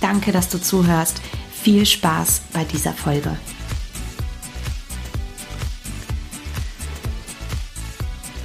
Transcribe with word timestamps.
Danke, 0.00 0.32
dass 0.32 0.48
du 0.48 0.60
zuhörst. 0.60 1.20
Viel 1.62 1.86
Spaß 1.86 2.42
bei 2.52 2.64
dieser 2.64 2.92
Folge. 2.92 3.36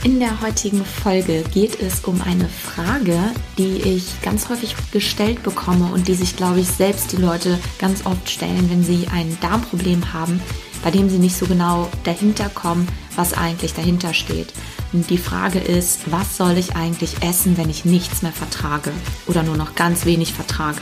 In 0.04 0.20
der 0.20 0.42
heutigen 0.42 0.84
Folge 0.84 1.44
geht 1.54 1.80
es 1.80 2.00
um 2.06 2.24
eine 2.24 2.50
Frage, 2.50 3.20
die 3.60 3.82
ich 3.84 4.20
ganz 4.24 4.50
häufig 4.50 4.76
gestellt 4.92 5.44
bekomme 5.44 5.92
und 5.94 6.08
die 6.08 6.16
sich, 6.16 6.36
glaube 6.36 6.60
ich, 6.62 6.68
selbst 6.68 7.12
die 7.12 7.18
Leute 7.18 7.60
ganz 7.78 8.04
oft 8.08 8.28
stellen, 8.28 8.68
wenn 8.72 8.84
sie 8.84 9.08
ein 9.14 9.38
Darmproblem 9.42 10.12
haben, 10.12 10.42
bei 10.84 10.90
dem 10.90 11.08
sie 11.08 11.20
nicht 11.20 11.38
so 11.38 11.46
genau 11.46 11.88
dahinter 12.04 12.50
kommen, 12.50 12.88
was 13.16 13.34
eigentlich 13.34 13.76
dahinter 13.76 14.16
steht. 14.16 14.54
Und 14.92 15.12
die 15.12 15.20
Frage 15.20 15.60
ist, 15.60 16.12
was 16.12 16.36
soll 16.36 16.58
ich 16.58 16.76
eigentlich 16.76 17.22
essen, 17.22 17.56
wenn 17.58 17.70
ich 17.70 17.86
nichts 17.86 18.24
mehr 18.24 18.34
vertrage 18.34 18.92
oder 19.28 19.44
nur 19.44 19.56
noch 19.56 19.76
ganz 19.76 20.06
wenig 20.06 20.34
vertrage? 20.34 20.82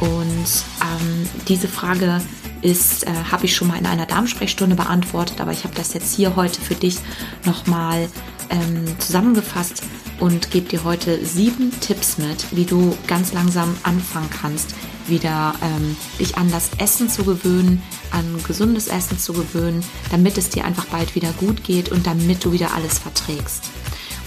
Und 0.00 0.64
ähm, 0.82 1.28
diese 1.48 1.68
Frage 1.68 2.20
ist, 2.62 3.06
äh, 3.06 3.10
habe 3.30 3.44
ich 3.44 3.54
schon 3.54 3.68
mal 3.68 3.78
in 3.78 3.86
einer 3.86 4.06
Darmsprechstunde 4.06 4.74
beantwortet, 4.74 5.40
aber 5.40 5.52
ich 5.52 5.64
habe 5.64 5.74
das 5.74 5.94
jetzt 5.94 6.14
hier 6.14 6.34
heute 6.36 6.60
für 6.60 6.74
dich 6.74 6.98
nochmal 7.44 8.08
ähm, 8.50 8.84
zusammengefasst 8.98 9.82
und 10.20 10.50
gebe 10.50 10.68
dir 10.68 10.84
heute 10.84 11.24
sieben 11.24 11.78
Tipps 11.80 12.18
mit, 12.18 12.46
wie 12.56 12.64
du 12.64 12.96
ganz 13.06 13.32
langsam 13.32 13.76
anfangen 13.82 14.30
kannst, 14.30 14.74
wieder 15.06 15.54
ähm, 15.62 15.96
dich 16.18 16.36
an 16.36 16.50
das 16.50 16.70
Essen 16.78 17.08
zu 17.08 17.24
gewöhnen, 17.24 17.82
an 18.10 18.24
gesundes 18.46 18.88
Essen 18.88 19.18
zu 19.18 19.32
gewöhnen, 19.32 19.84
damit 20.10 20.38
es 20.38 20.50
dir 20.50 20.64
einfach 20.64 20.86
bald 20.86 21.14
wieder 21.14 21.32
gut 21.32 21.64
geht 21.64 21.90
und 21.90 22.06
damit 22.06 22.44
du 22.44 22.52
wieder 22.52 22.74
alles 22.74 22.98
verträgst. 22.98 23.70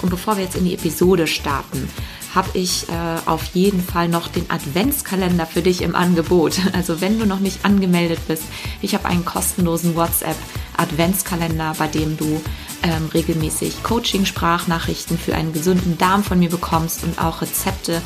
Und 0.01 0.09
bevor 0.09 0.37
wir 0.37 0.43
jetzt 0.43 0.55
in 0.55 0.65
die 0.65 0.75
Episode 0.75 1.25
starten, 1.25 1.89
habe 2.37 2.49
ich 2.53 2.87
äh, 2.87 2.93
auf 3.25 3.45
jeden 3.55 3.81
Fall 3.81 4.07
noch 4.09 4.27
den 4.27 4.47
Adventskalender 4.51 5.47
für 5.47 5.63
dich 5.63 5.81
im 5.81 5.95
Angebot. 5.95 6.59
Also 6.77 7.01
wenn 7.01 7.17
du 7.17 7.25
noch 7.25 7.39
nicht 7.39 7.65
angemeldet 7.65 8.19
bist, 8.27 8.43
ich 8.83 8.93
habe 8.93 9.05
einen 9.05 9.25
kostenlosen 9.25 9.95
WhatsApp 9.95 10.35
Adventskalender, 10.77 11.73
bei 11.79 11.87
dem 11.87 12.17
du 12.17 12.39
ähm, 12.83 13.09
regelmäßig 13.11 13.81
Coaching-Sprachnachrichten 13.81 15.17
für 15.17 15.33
einen 15.33 15.53
gesunden 15.53 15.97
Darm 15.97 16.23
von 16.23 16.37
mir 16.37 16.51
bekommst 16.51 17.03
und 17.03 17.19
auch 17.19 17.41
Rezepte 17.41 18.03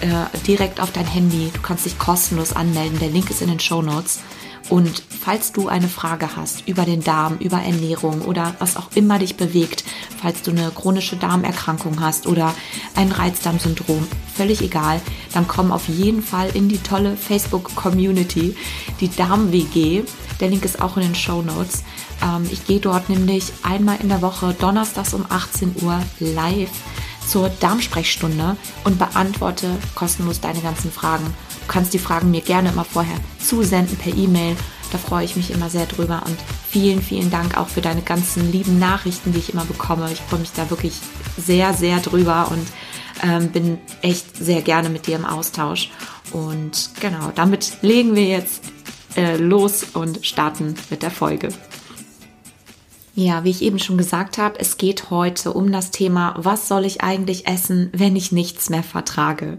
äh, 0.00 0.38
direkt 0.46 0.80
auf 0.80 0.90
dein 0.90 1.06
Handy. 1.06 1.50
Du 1.52 1.60
kannst 1.60 1.84
dich 1.84 1.98
kostenlos 1.98 2.54
anmelden. 2.54 2.98
Der 2.98 3.10
Link 3.10 3.28
ist 3.28 3.42
in 3.42 3.48
den 3.48 3.60
Show 3.60 3.82
Notes. 3.82 4.20
Und 4.70 5.02
falls 5.08 5.52
du 5.52 5.68
eine 5.68 5.88
Frage 5.88 6.36
hast 6.36 6.66
über 6.66 6.84
den 6.84 7.02
Darm, 7.04 7.36
über 7.38 7.58
Ernährung 7.58 8.22
oder 8.22 8.54
was 8.58 8.76
auch 8.76 8.88
immer 8.94 9.18
dich 9.18 9.36
bewegt, 9.36 9.84
falls 10.20 10.42
du 10.42 10.52
eine 10.52 10.70
chronische 10.70 11.16
Darmerkrankung 11.16 12.00
hast 12.00 12.26
oder 12.26 12.54
ein 12.94 13.12
Reizdarmsyndrom, 13.12 14.06
völlig 14.34 14.62
egal, 14.62 15.00
dann 15.34 15.46
komm 15.46 15.70
auf 15.70 15.88
jeden 15.88 16.22
Fall 16.22 16.48
in 16.54 16.68
die 16.68 16.78
tolle 16.78 17.16
Facebook-Community, 17.16 18.56
die 19.00 19.08
Darm-WG. 19.08 20.04
Der 20.40 20.48
Link 20.48 20.64
ist 20.64 20.80
auch 20.80 20.96
in 20.96 21.02
den 21.02 21.14
Show 21.14 21.42
Notes. 21.42 21.84
Ähm, 22.22 22.48
ich 22.50 22.66
gehe 22.66 22.80
dort 22.80 23.10
nämlich 23.10 23.52
einmal 23.62 23.98
in 24.00 24.08
der 24.08 24.22
Woche, 24.22 24.54
donnerstags 24.58 25.12
um 25.12 25.26
18 25.28 25.76
Uhr, 25.82 26.00
live 26.20 26.70
zur 27.26 27.50
Darmsprechstunde 27.60 28.56
und 28.84 28.98
beantworte 28.98 29.68
kostenlos 29.94 30.40
deine 30.40 30.60
ganzen 30.60 30.90
Fragen. 30.90 31.34
Du 31.66 31.72
kannst 31.72 31.94
die 31.94 31.98
Fragen 31.98 32.30
mir 32.30 32.42
gerne 32.42 32.70
immer 32.70 32.84
vorher 32.84 33.16
zusenden 33.38 33.96
per 33.96 34.14
E-Mail. 34.14 34.56
Da 34.92 34.98
freue 34.98 35.24
ich 35.24 35.34
mich 35.34 35.50
immer 35.50 35.70
sehr 35.70 35.86
drüber 35.86 36.22
und 36.26 36.36
vielen, 36.68 37.02
vielen 37.02 37.30
Dank 37.30 37.56
auch 37.56 37.68
für 37.68 37.80
deine 37.80 38.02
ganzen 38.02 38.52
lieben 38.52 38.78
Nachrichten, 38.78 39.32
die 39.32 39.38
ich 39.38 39.52
immer 39.52 39.64
bekomme. 39.64 40.12
Ich 40.12 40.20
freue 40.20 40.40
mich 40.40 40.52
da 40.52 40.68
wirklich 40.70 40.94
sehr, 41.36 41.72
sehr 41.72 41.98
drüber 42.00 42.48
und 42.50 42.66
ähm, 43.22 43.50
bin 43.50 43.78
echt 44.02 44.36
sehr 44.36 44.62
gerne 44.62 44.90
mit 44.90 45.06
dir 45.06 45.16
im 45.16 45.24
Austausch. 45.24 45.90
Und 46.32 46.90
genau, 47.00 47.32
damit 47.34 47.78
legen 47.82 48.14
wir 48.14 48.26
jetzt 48.26 48.62
äh, 49.16 49.36
los 49.36 49.84
und 49.94 50.24
starten 50.24 50.74
mit 50.90 51.02
der 51.02 51.10
Folge. 51.10 51.48
Ja, 53.16 53.44
wie 53.44 53.50
ich 53.50 53.62
eben 53.62 53.78
schon 53.78 53.96
gesagt 53.96 54.38
habe, 54.38 54.58
es 54.58 54.76
geht 54.76 55.10
heute 55.10 55.52
um 55.52 55.70
das 55.70 55.92
Thema, 55.92 56.34
was 56.36 56.68
soll 56.68 56.84
ich 56.84 57.00
eigentlich 57.00 57.46
essen, 57.46 57.88
wenn 57.92 58.16
ich 58.16 58.32
nichts 58.32 58.70
mehr 58.70 58.82
vertrage? 58.82 59.58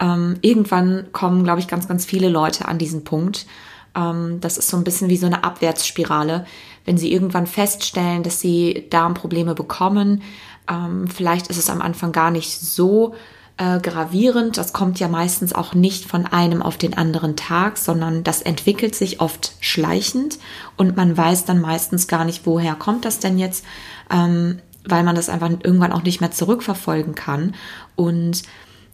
Ähm, 0.00 0.36
irgendwann 0.40 1.06
kommen, 1.12 1.44
glaube 1.44 1.60
ich, 1.60 1.68
ganz, 1.68 1.86
ganz 1.86 2.04
viele 2.04 2.28
Leute 2.28 2.66
an 2.66 2.78
diesen 2.78 3.04
Punkt. 3.04 3.46
Ähm, 3.94 4.38
das 4.40 4.58
ist 4.58 4.68
so 4.68 4.76
ein 4.76 4.84
bisschen 4.84 5.08
wie 5.08 5.16
so 5.16 5.26
eine 5.26 5.44
Abwärtsspirale. 5.44 6.46
Wenn 6.84 6.96
sie 6.96 7.12
irgendwann 7.12 7.46
feststellen, 7.46 8.22
dass 8.22 8.40
sie 8.40 8.86
Darmprobleme 8.90 9.54
bekommen, 9.54 10.22
ähm, 10.68 11.06
vielleicht 11.08 11.48
ist 11.48 11.58
es 11.58 11.70
am 11.70 11.82
Anfang 11.82 12.12
gar 12.12 12.30
nicht 12.30 12.58
so 12.58 13.14
äh, 13.58 13.78
gravierend. 13.78 14.56
Das 14.56 14.72
kommt 14.72 14.98
ja 15.00 15.08
meistens 15.08 15.52
auch 15.52 15.74
nicht 15.74 16.06
von 16.06 16.24
einem 16.26 16.62
auf 16.62 16.78
den 16.78 16.96
anderen 16.96 17.36
Tag, 17.36 17.76
sondern 17.76 18.24
das 18.24 18.40
entwickelt 18.40 18.94
sich 18.94 19.20
oft 19.20 19.52
schleichend 19.60 20.38
und 20.76 20.96
man 20.96 21.16
weiß 21.16 21.44
dann 21.44 21.60
meistens 21.60 22.08
gar 22.08 22.24
nicht, 22.24 22.46
woher 22.46 22.74
kommt 22.74 23.04
das 23.04 23.18
denn 23.18 23.38
jetzt, 23.38 23.64
ähm, 24.10 24.60
weil 24.84 25.02
man 25.02 25.14
das 25.14 25.28
einfach 25.28 25.50
irgendwann 25.50 25.92
auch 25.92 26.04
nicht 26.04 26.20
mehr 26.20 26.30
zurückverfolgen 26.30 27.14
kann. 27.14 27.54
Und 27.96 28.44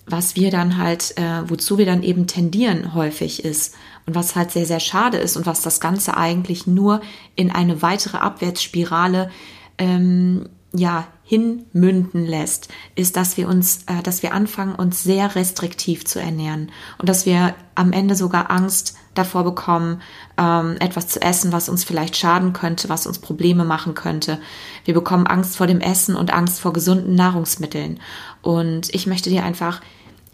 was 0.07 0.37
wir 0.37 0.51
dann 0.51 0.79
halt, 0.79 1.17
äh, 1.19 1.49
wozu 1.49 1.79
wir 1.79 1.87
dann 1.87 2.03
eben 2.03 2.27
tendieren 2.27 2.95
häufig 2.95 3.45
ist 3.45 3.75
und 4.07 4.15
was 4.15 4.37
halt 4.37 4.53
sehr, 4.53 4.67
sehr 4.67 4.81
schade 4.81 5.19
ist 5.19 5.37
und 5.37 5.47
was 5.47 5.63
das 5.63 5.81
Ganze 5.81 6.17
eigentlich 6.17 6.67
nur 6.67 7.01
in 7.35 7.51
eine 7.51 7.83
weitere 7.83 8.19
Abwärtsspirale 8.19 9.31
ähm, 9.79 10.49
ja 10.73 11.07
hinmünden 11.25 12.25
lässt, 12.25 12.69
ist, 12.95 13.17
dass 13.17 13.37
wir 13.37 13.49
uns, 13.49 13.83
äh, 13.87 14.01
dass 14.03 14.23
wir 14.23 14.33
anfangen, 14.33 14.77
uns 14.77 15.03
sehr 15.03 15.35
restriktiv 15.35 16.05
zu 16.05 16.21
ernähren 16.21 16.71
und 16.99 17.09
dass 17.09 17.27
wir 17.27 17.57
am 17.75 17.93
Ende 17.93 18.15
sogar 18.15 18.51
Angst 18.51 18.97
davor 19.15 19.43
bekommen, 19.43 20.03
ähm, 20.39 20.77
etwas 20.79 21.09
zu 21.09 21.21
essen, 21.21 21.51
was 21.51 21.69
uns 21.69 21.83
vielleicht 21.83 22.17
schaden 22.17 22.53
könnte, 22.53 22.89
was 22.89 23.09
uns 23.09 23.19
Probleme 23.19 23.65
machen 23.65 23.95
könnte. 23.95 24.39
Wir 24.85 24.95
bekommen 24.95 25.27
Angst 25.27 25.57
vor 25.57 25.67
dem 25.67 25.81
Essen 25.81 26.15
und 26.15 26.33
Angst 26.33 26.61
vor 26.61 26.73
gesunden 26.73 27.17
Nahrungsmitteln. 27.17 27.99
Und 28.43 28.95
ich 28.95 29.09
möchte 29.09 29.31
dir 29.31 29.43
einfach 29.43 29.81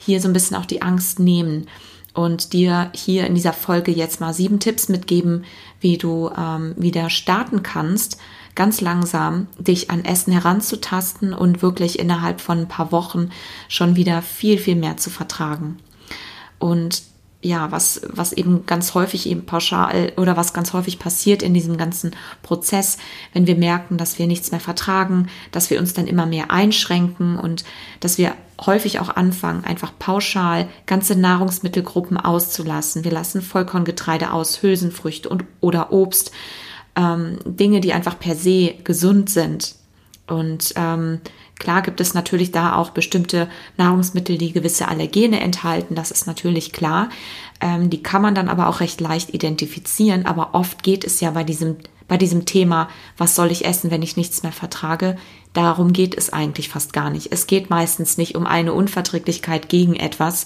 hier 0.05 0.21
so 0.21 0.29
ein 0.29 0.33
bisschen 0.33 0.57
auch 0.57 0.67
die 0.67 0.83
Angst 0.83 1.19
nehmen 1.19 1.67
und 2.15 2.53
dir 2.53 2.91
hier 2.95 3.27
in 3.27 3.35
dieser 3.35 3.53
Folge 3.53 3.91
jetzt 3.91 4.21
mal 4.21 4.35
sieben 4.35 4.61
Tipps 4.61 4.89
mitgeben, 4.89 5.45
wie 5.81 5.99
du 5.99 6.31
ähm, 6.37 6.75
wieder 6.77 7.09
starten 7.11 7.63
kannst, 7.63 8.19
ganz 8.55 8.81
langsam 8.81 9.47
dich 9.59 9.91
an 9.91 10.05
Essen 10.05 10.33
heranzutasten 10.33 11.33
und 11.33 11.62
wirklich 11.62 11.99
innerhalb 11.99 12.41
von 12.41 12.61
ein 12.61 12.69
paar 12.69 12.93
Wochen 12.93 13.31
schon 13.69 13.97
wieder 13.97 14.21
viel, 14.21 14.59
viel 14.59 14.77
mehr 14.77 14.99
zu 14.99 15.09
vertragen. 15.09 15.79
Und 16.59 17.03
ja, 17.43 17.73
was, 17.73 18.01
was 18.09 18.33
eben 18.33 18.67
ganz 18.67 18.95
häufig 18.95 19.29
eben 19.29 19.45
pauschal 19.45 20.13
oder 20.17 20.37
was 20.37 20.53
ganz 20.53 20.73
häufig 20.73 21.01
passiert 21.01 21.43
in 21.43 21.53
diesem 21.53 21.77
ganzen 21.77 22.13
Prozess, 22.43 22.99
wenn 23.33 23.49
wir 23.49 23.57
merken, 23.57 23.99
dass 23.99 24.19
wir 24.19 24.29
nichts 24.29 24.53
mehr 24.53 24.61
vertragen, 24.61 25.29
dass 25.51 25.69
wir 25.69 25.81
uns 25.81 25.93
dann 25.93 26.06
immer 26.06 26.25
mehr 26.25 26.53
einschränken 26.53 27.37
und 27.37 27.65
dass 27.99 28.17
wir 28.17 28.35
häufig 28.65 29.00
auch 29.00 29.09
anfangen, 29.09 29.65
einfach 29.65 29.93
pauschal 29.99 30.69
ganze 30.87 31.17
Nahrungsmittelgruppen 31.17 32.17
auszulassen. 32.17 33.03
Wir 33.03 33.11
lassen 33.11 33.43
Vollkorngetreide 33.43 34.33
aus, 34.33 34.62
Hülsenfrüchte 34.62 35.29
und 35.29 35.45
oder 35.61 35.93
Obst 35.93 36.31
ähm, 36.95 37.38
Dinge, 37.45 37.81
die 37.81 37.93
einfach 37.93 38.19
per 38.19 38.37
se 38.37 38.75
gesund 38.85 39.31
sind. 39.31 39.75
Und 40.32 40.73
ähm, 40.76 41.20
klar 41.58 41.82
gibt 41.82 42.00
es 42.00 42.14
natürlich 42.14 42.52
da 42.52 42.76
auch 42.76 42.90
bestimmte 42.90 43.49
Nahrungsmittel, 43.76 44.38
die 44.38 44.52
gewisse 44.52 44.88
Allergene 44.88 45.40
enthalten. 45.40 45.94
Das 45.94 46.11
ist 46.11 46.26
natürlich 46.26 46.73
klar. 46.73 47.11
Ähm, 47.61 47.90
die 47.90 48.02
kann 48.02 48.23
man 48.23 48.34
dann 48.34 48.49
aber 48.49 48.69
auch 48.69 48.81
recht 48.81 49.00
leicht 49.00 49.34
identifizieren. 49.34 50.25
Aber 50.25 50.55
oft 50.55 50.82
geht 50.82 51.05
es 51.05 51.20
ja 51.20 51.31
bei 51.31 51.44
diesem 51.44 51.76
bei 52.08 52.19
diesem 52.19 52.44
Thema, 52.44 52.88
was 53.17 53.34
soll 53.34 53.50
ich 53.50 53.64
essen, 53.64 53.90
wenn 53.90 54.02
ich 54.02 54.19
nichts 54.19 54.43
mehr 54.43 54.52
vertrage, 54.52 55.17
darum 55.55 55.94
geht 55.94 56.14
es 56.14 56.31
eigentlich 56.31 56.69
fast 56.69 56.93
gar 56.93 57.08
nicht. 57.08 57.32
Es 57.32 57.46
geht 57.46 57.70
meistens 57.70 58.19
nicht 58.19 58.35
um 58.35 58.44
eine 58.44 58.75
Unverträglichkeit 58.75 59.70
gegen 59.70 59.96
etwas, 59.96 60.44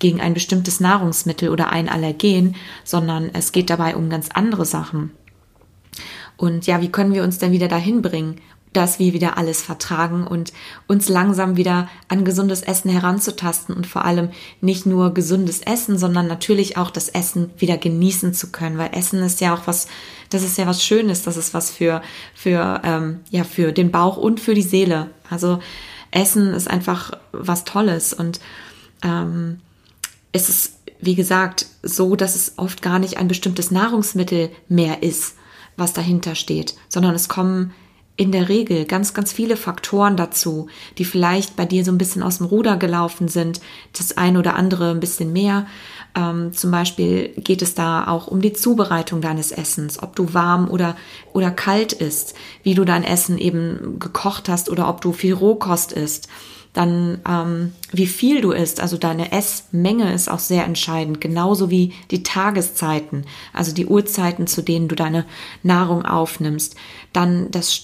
gegen 0.00 0.20
ein 0.20 0.34
bestimmtes 0.34 0.80
Nahrungsmittel 0.80 1.48
oder 1.48 1.70
ein 1.70 1.88
Allergen, 1.88 2.56
sondern 2.84 3.30
es 3.32 3.52
geht 3.52 3.70
dabei 3.70 3.96
um 3.96 4.10
ganz 4.10 4.28
andere 4.34 4.66
Sachen. 4.66 5.12
Und 6.36 6.66
ja, 6.66 6.82
wie 6.82 6.90
können 6.90 7.14
wir 7.14 7.24
uns 7.24 7.38
denn 7.38 7.52
wieder 7.52 7.68
dahin 7.68 8.02
bringen, 8.02 8.36
dass 8.72 8.98
wir 8.98 9.12
wieder 9.12 9.38
alles 9.38 9.62
vertragen 9.62 10.26
und 10.26 10.52
uns 10.86 11.08
langsam 11.08 11.56
wieder 11.56 11.88
an 12.08 12.24
gesundes 12.24 12.62
Essen 12.62 12.90
heranzutasten 12.90 13.74
und 13.74 13.86
vor 13.86 14.04
allem 14.04 14.30
nicht 14.60 14.86
nur 14.86 15.14
gesundes 15.14 15.60
Essen, 15.60 15.98
sondern 15.98 16.26
natürlich 16.26 16.76
auch 16.76 16.90
das 16.90 17.08
Essen 17.08 17.50
wieder 17.58 17.78
genießen 17.78 18.34
zu 18.34 18.50
können, 18.50 18.78
weil 18.78 18.90
Essen 18.92 19.22
ist 19.22 19.40
ja 19.40 19.54
auch 19.54 19.66
was, 19.66 19.88
das 20.30 20.42
ist 20.42 20.58
ja 20.58 20.66
was 20.66 20.84
Schönes, 20.84 21.22
das 21.22 21.36
ist 21.36 21.54
was 21.54 21.70
für 21.70 22.02
für 22.34 22.80
ähm, 22.84 23.20
ja 23.30 23.44
für 23.44 23.72
den 23.72 23.90
Bauch 23.90 24.16
und 24.16 24.40
für 24.40 24.54
die 24.54 24.62
Seele. 24.62 25.10
Also 25.30 25.60
Essen 26.10 26.52
ist 26.54 26.68
einfach 26.68 27.12
was 27.32 27.64
Tolles 27.64 28.12
und 28.12 28.40
ähm, 29.02 29.60
es 30.32 30.48
ist 30.48 30.74
wie 31.00 31.14
gesagt 31.14 31.66
so, 31.82 32.16
dass 32.16 32.34
es 32.34 32.54
oft 32.56 32.82
gar 32.82 32.98
nicht 32.98 33.18
ein 33.18 33.28
bestimmtes 33.28 33.70
Nahrungsmittel 33.70 34.50
mehr 34.68 35.02
ist, 35.02 35.36
was 35.76 35.92
dahinter 35.92 36.34
steht, 36.34 36.74
sondern 36.88 37.14
es 37.14 37.28
kommen 37.28 37.72
in 38.18 38.32
der 38.32 38.48
Regel 38.48 38.84
ganz, 38.84 39.14
ganz 39.14 39.32
viele 39.32 39.56
Faktoren 39.56 40.16
dazu, 40.16 40.66
die 40.98 41.04
vielleicht 41.04 41.54
bei 41.54 41.64
dir 41.64 41.84
so 41.84 41.92
ein 41.92 41.98
bisschen 41.98 42.24
aus 42.24 42.38
dem 42.38 42.46
Ruder 42.46 42.76
gelaufen 42.76 43.28
sind, 43.28 43.60
das 43.96 44.16
eine 44.16 44.40
oder 44.40 44.56
andere 44.56 44.90
ein 44.90 44.98
bisschen 44.98 45.32
mehr. 45.32 45.68
Ähm, 46.14 46.52
zum 46.52 46.70
Beispiel 46.70 47.28
geht 47.36 47.62
es 47.62 47.74
da 47.74 48.08
auch 48.08 48.26
um 48.26 48.40
die 48.40 48.52
Zubereitung 48.52 49.20
deines 49.20 49.52
Essens, 49.52 50.02
ob 50.02 50.16
du 50.16 50.34
warm 50.34 50.68
oder, 50.68 50.96
oder 51.32 51.50
kalt 51.50 51.92
isst, 51.92 52.34
wie 52.62 52.74
du 52.74 52.84
dein 52.84 53.04
Essen 53.04 53.38
eben 53.38 53.98
gekocht 53.98 54.48
hast 54.48 54.70
oder 54.70 54.88
ob 54.88 55.00
du 55.00 55.12
viel 55.12 55.34
Rohkost 55.34 55.92
isst 55.92 56.28
dann 56.78 57.20
ähm, 57.28 57.72
wie 57.90 58.06
viel 58.06 58.40
du 58.40 58.52
isst, 58.52 58.80
also 58.80 58.98
deine 58.98 59.32
Essmenge 59.32 60.12
ist 60.12 60.30
auch 60.30 60.38
sehr 60.38 60.64
entscheidend, 60.64 61.20
genauso 61.20 61.70
wie 61.70 61.92
die 62.10 62.22
Tageszeiten, 62.22 63.24
also 63.52 63.72
die 63.72 63.86
Uhrzeiten, 63.86 64.46
zu 64.46 64.62
denen 64.62 64.86
du 64.86 64.94
deine 64.94 65.24
Nahrung 65.62 66.04
aufnimmst. 66.04 66.76
Dann 67.12 67.50
das 67.50 67.74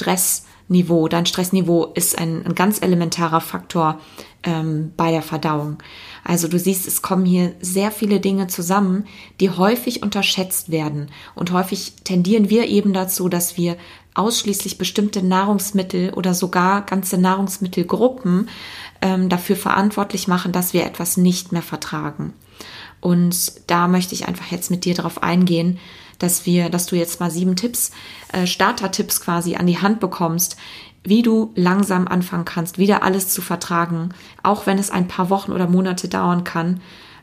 Stressniveau, 0.65 1.09
dein 1.09 1.27
Stressniveau 1.27 1.93
ist 1.95 2.19
ein, 2.19 2.45
ein 2.47 2.55
ganz 2.55 2.81
elementarer 2.81 3.41
Faktor 3.41 4.01
ähm, 4.43 4.93
bei 4.97 5.11
der 5.11 5.23
Verdauung. 5.23 5.79
Also 6.25 6.49
du 6.49 6.59
siehst, 6.59 6.87
es 6.87 7.03
kommen 7.03 7.27
hier 7.27 7.55
sehr 7.61 7.91
viele 7.91 8.19
Dinge 8.19 8.47
zusammen, 8.47 9.05
die 9.41 9.51
häufig 9.51 10.03
unterschätzt 10.03 10.71
werden. 10.71 11.11
Und 11.35 11.53
häufig 11.53 11.95
tendieren 12.05 12.49
wir 12.49 12.67
eben 12.67 12.95
dazu, 12.95 13.29
dass 13.29 13.59
wir 13.59 13.77
ausschließlich 14.15 14.79
bestimmte 14.79 15.23
Nahrungsmittel 15.23 16.15
oder 16.15 16.33
sogar 16.35 16.83
ganze 16.83 17.19
Nahrungsmittelgruppen 17.19 18.49
ähm, 19.03 19.29
dafür 19.29 19.57
verantwortlich 19.57 20.29
machen, 20.29 20.53
dass 20.53 20.73
wir 20.73 20.85
etwas 20.85 21.17
nicht 21.17 21.53
mehr 21.53 21.63
vertragen. 21.63 22.33
Und 23.01 23.53
da 23.67 23.87
möchte 23.87 24.15
ich 24.15 24.29
einfach 24.29 24.51
jetzt 24.51 24.71
mit 24.71 24.87
dir 24.87 24.95
darauf 24.95 25.23
eingehen, 25.23 25.79
dass 26.19 26.47
wir, 26.47 26.71
dass 26.71 26.87
du 26.87 26.97
jetzt 26.97 27.21
mal 27.21 27.31
sieben 27.31 27.57
Tipps, 27.57 27.91
äh, 28.33 28.47
Starter-Tipps 28.47 29.21
quasi 29.21 29.57
an 29.57 29.67
die 29.67 29.79
Hand 29.79 30.01
bekommst, 30.01 30.57
wie 31.03 31.23
du 31.23 31.53
langsam 31.55 32.09
anfangen 32.09 32.45
kannst, 32.45 32.79
wieder 32.79 33.03
alles 33.03 33.29
zu 33.29 33.43
vertragen, 33.43 34.11
auch 34.43 34.67
wenn 34.67 34.79
es 34.79 34.91
ein 34.91 35.09
paar 35.09 35.31
Wochen 35.31 35.53
oder 35.53 35.69
Monate 35.69 36.09
dauern 36.09 36.45
kann. 36.45 36.81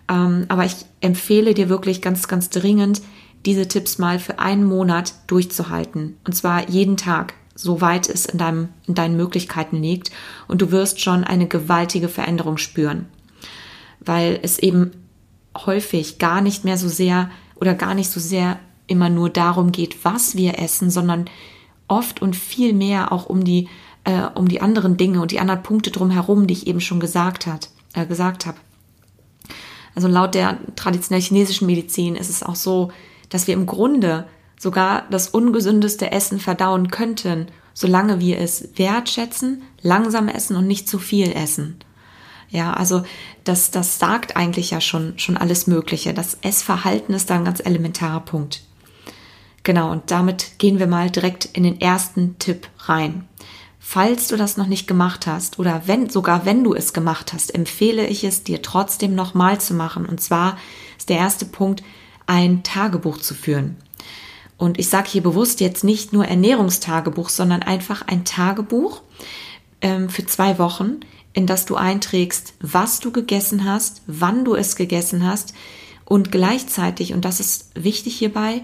Ähm, 0.07 0.45
aber 0.49 0.65
ich 0.65 0.75
empfehle 0.99 1.53
dir 1.53 1.69
wirklich 1.69 2.01
ganz, 2.01 2.27
ganz 2.27 2.49
dringend, 2.49 3.01
diese 3.45 3.67
Tipps 3.67 3.97
mal 3.97 4.19
für 4.19 4.37
einen 4.37 4.63
Monat 4.63 5.15
durchzuhalten. 5.25 6.17
Und 6.25 6.33
zwar 6.33 6.69
jeden 6.69 6.95
Tag 6.95 7.33
soweit 7.55 8.09
es 8.09 8.25
in, 8.25 8.37
deinem, 8.37 8.69
in 8.87 8.95
deinen 8.95 9.17
Möglichkeiten 9.17 9.81
liegt. 9.81 10.11
Und 10.47 10.61
du 10.61 10.71
wirst 10.71 10.99
schon 11.01 11.23
eine 11.23 11.47
gewaltige 11.47 12.09
Veränderung 12.09 12.57
spüren. 12.57 13.07
Weil 13.99 14.39
es 14.41 14.59
eben 14.59 14.91
häufig 15.65 16.17
gar 16.17 16.41
nicht 16.41 16.65
mehr 16.65 16.77
so 16.77 16.87
sehr 16.87 17.29
oder 17.55 17.75
gar 17.75 17.93
nicht 17.93 18.09
so 18.09 18.19
sehr 18.19 18.59
immer 18.91 19.09
nur 19.09 19.29
darum 19.29 19.71
geht, 19.71 20.05
was 20.05 20.35
wir 20.35 20.59
essen, 20.59 20.91
sondern 20.91 21.25
oft 21.87 22.21
und 22.21 22.35
viel 22.35 22.73
mehr 22.73 23.11
auch 23.11 23.25
um 23.25 23.43
die, 23.43 23.67
äh, 24.03 24.27
um 24.35 24.47
die 24.47 24.61
anderen 24.61 24.97
Dinge 24.97 25.21
und 25.21 25.31
die 25.31 25.39
anderen 25.39 25.63
Punkte 25.63 25.89
drumherum, 25.89 26.45
die 26.45 26.53
ich 26.53 26.67
eben 26.67 26.81
schon 26.81 26.99
gesagt, 26.99 27.47
hat, 27.47 27.69
äh, 27.93 28.05
gesagt 28.05 28.45
habe. 28.45 28.57
Also 29.95 30.07
laut 30.07 30.35
der 30.35 30.57
traditionell 30.75 31.21
chinesischen 31.21 31.65
Medizin 31.65 32.15
ist 32.15 32.29
es 32.29 32.43
auch 32.43 32.55
so, 32.55 32.91
dass 33.29 33.47
wir 33.47 33.53
im 33.53 33.65
Grunde 33.65 34.27
sogar 34.59 35.05
das 35.09 35.29
ungesündeste 35.29 36.11
Essen 36.11 36.39
verdauen 36.39 36.91
könnten, 36.91 37.47
solange 37.73 38.19
wir 38.19 38.39
es 38.39 38.69
wertschätzen, 38.75 39.63
langsam 39.81 40.27
essen 40.27 40.55
und 40.55 40.67
nicht 40.67 40.87
zu 40.87 40.99
viel 40.99 41.31
essen. 41.31 41.77
Ja, 42.49 42.73
also 42.73 43.03
das, 43.45 43.71
das 43.71 43.97
sagt 43.97 44.35
eigentlich 44.35 44.71
ja 44.71 44.81
schon, 44.81 45.17
schon 45.17 45.37
alles 45.37 45.67
Mögliche. 45.67 46.13
Das 46.13 46.37
Essverhalten 46.41 47.15
ist 47.15 47.29
da 47.29 47.35
ein 47.35 47.45
ganz 47.45 47.61
elementarer 47.61 48.19
Punkt. 48.19 48.61
Genau, 49.63 49.91
und 49.91 50.09
damit 50.09 50.57
gehen 50.57 50.79
wir 50.79 50.87
mal 50.87 51.09
direkt 51.09 51.45
in 51.45 51.63
den 51.63 51.79
ersten 51.79 52.37
Tipp 52.39 52.67
rein. 52.79 53.27
Falls 53.79 54.27
du 54.27 54.37
das 54.37 54.57
noch 54.57 54.67
nicht 54.67 54.87
gemacht 54.87 55.27
hast 55.27 55.59
oder 55.59 55.83
wenn, 55.85 56.09
sogar 56.09 56.45
wenn 56.45 56.63
du 56.63 56.73
es 56.73 56.93
gemacht 56.93 57.33
hast, 57.33 57.53
empfehle 57.53 58.07
ich 58.07 58.23
es 58.23 58.43
dir 58.43 58.61
trotzdem 58.61 59.15
nochmal 59.15 59.59
zu 59.59 59.73
machen. 59.73 60.05
Und 60.05 60.21
zwar 60.21 60.57
ist 60.97 61.09
der 61.09 61.17
erste 61.17 61.45
Punkt, 61.45 61.83
ein 62.25 62.63
Tagebuch 62.63 63.17
zu 63.17 63.33
führen. 63.33 63.75
Und 64.57 64.79
ich 64.79 64.87
sage 64.87 65.09
hier 65.09 65.23
bewusst 65.23 65.59
jetzt 65.59 65.83
nicht 65.83 66.13
nur 66.13 66.25
Ernährungstagebuch, 66.25 67.29
sondern 67.29 67.63
einfach 67.63 68.03
ein 68.07 68.23
Tagebuch 68.23 69.01
ähm, 69.81 70.07
für 70.07 70.25
zwei 70.25 70.59
Wochen, 70.59 70.99
in 71.33 71.47
das 71.47 71.65
du 71.65 71.75
einträgst, 71.75 72.53
was 72.61 72.99
du 72.99 73.11
gegessen 73.11 73.65
hast, 73.65 74.03
wann 74.05 74.45
du 74.45 74.55
es 74.55 74.75
gegessen 74.75 75.25
hast 75.25 75.53
und 76.05 76.31
gleichzeitig, 76.31 77.13
und 77.13 77.25
das 77.25 77.39
ist 77.39 77.71
wichtig 77.73 78.17
hierbei, 78.17 78.61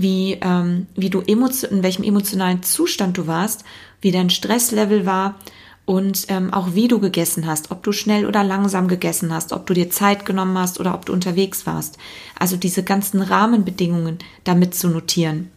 wie, 0.00 0.38
ähm, 0.40 0.86
wie 0.94 1.10
du 1.10 1.20
emotion, 1.20 1.70
in 1.70 1.82
welchem 1.82 2.04
emotionalen 2.04 2.62
Zustand 2.62 3.18
du 3.18 3.26
warst, 3.26 3.64
wie 4.00 4.12
dein 4.12 4.30
Stresslevel 4.30 5.06
war 5.06 5.36
und 5.84 6.26
ähm, 6.28 6.52
auch 6.52 6.74
wie 6.74 6.86
du 6.86 7.00
gegessen 7.00 7.46
hast, 7.46 7.70
ob 7.70 7.82
du 7.82 7.92
schnell 7.92 8.26
oder 8.26 8.44
langsam 8.44 8.88
gegessen 8.88 9.32
hast, 9.32 9.52
ob 9.52 9.66
du 9.66 9.74
dir 9.74 9.90
Zeit 9.90 10.26
genommen 10.26 10.58
hast 10.58 10.78
oder 10.78 10.94
ob 10.94 11.06
du 11.06 11.12
unterwegs 11.12 11.66
warst. 11.66 11.96
Also 12.38 12.56
diese 12.56 12.82
ganzen 12.82 13.22
Rahmenbedingungen 13.22 14.18
damit 14.44 14.74
zu 14.74 14.88
notieren. 14.88 15.50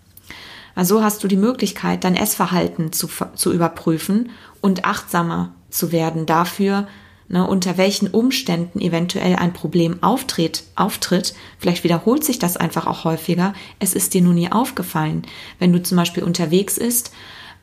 Also 0.73 1.03
hast 1.03 1.23
du 1.23 1.27
die 1.27 1.35
Möglichkeit, 1.35 2.05
dein 2.05 2.15
Essverhalten 2.15 2.93
zu, 2.93 3.09
zu 3.35 3.51
überprüfen 3.51 4.29
und 4.61 4.85
achtsamer 4.85 5.51
zu 5.69 5.91
werden 5.91 6.25
dafür, 6.25 6.87
ne, 7.31 7.47
unter 7.47 7.77
welchen 7.77 8.07
Umständen 8.09 8.79
eventuell 8.79 9.35
ein 9.37 9.53
Problem 9.53 10.03
auftritt, 10.03 10.63
auftritt. 10.75 11.33
Vielleicht 11.57 11.83
wiederholt 11.83 12.23
sich 12.23 12.39
das 12.39 12.57
einfach 12.57 12.85
auch 12.85 13.05
häufiger. 13.05 13.53
Es 13.79 13.93
ist 13.93 14.13
dir 14.13 14.21
nur 14.21 14.33
nie 14.33 14.51
aufgefallen. 14.51 15.23
Wenn 15.57 15.71
du 15.71 15.81
zum 15.81 15.97
Beispiel 15.97 16.23
unterwegs 16.23 16.77
ist 16.77 17.11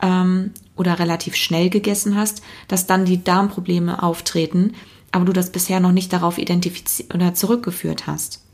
ähm, 0.02 0.52
oder 0.76 0.98
relativ 0.98 1.36
schnell 1.36 1.70
gegessen 1.70 2.16
hast, 2.16 2.42
dass 2.66 2.86
dann 2.86 3.04
die 3.04 3.22
Darmprobleme 3.22 4.02
auftreten, 4.02 4.72
aber 5.12 5.26
du 5.26 5.32
das 5.32 5.50
bisher 5.50 5.80
noch 5.80 5.92
nicht 5.92 6.12
darauf 6.12 6.38
identifiziert 6.38 7.14
oder 7.14 7.34
zurückgeführt 7.34 8.06
hast. 8.06 8.47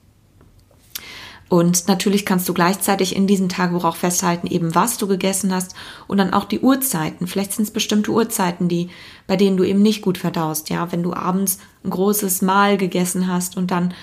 Und 1.54 1.86
natürlich 1.86 2.26
kannst 2.26 2.48
du 2.48 2.52
gleichzeitig 2.52 3.14
in 3.14 3.28
diesem 3.28 3.48
Tagebuch 3.48 3.84
auch 3.84 3.94
festhalten, 3.94 4.48
eben 4.48 4.74
was 4.74 4.98
du 4.98 5.06
gegessen 5.06 5.54
hast 5.54 5.76
und 6.08 6.18
dann 6.18 6.34
auch 6.34 6.46
die 6.46 6.58
Uhrzeiten. 6.58 7.28
Vielleicht 7.28 7.52
sind 7.52 7.62
es 7.62 7.70
bestimmte 7.70 8.10
Uhrzeiten, 8.10 8.66
die, 8.66 8.90
bei 9.28 9.36
denen 9.36 9.56
du 9.56 9.62
eben 9.62 9.80
nicht 9.80 10.02
gut 10.02 10.18
verdaust. 10.18 10.68
Ja, 10.68 10.90
wenn 10.90 11.04
du 11.04 11.14
abends 11.14 11.60
ein 11.84 11.90
großes 11.90 12.42
Mahl 12.42 12.76
gegessen 12.76 13.28
hast 13.28 13.56
und 13.56 13.70
dann 13.70 13.94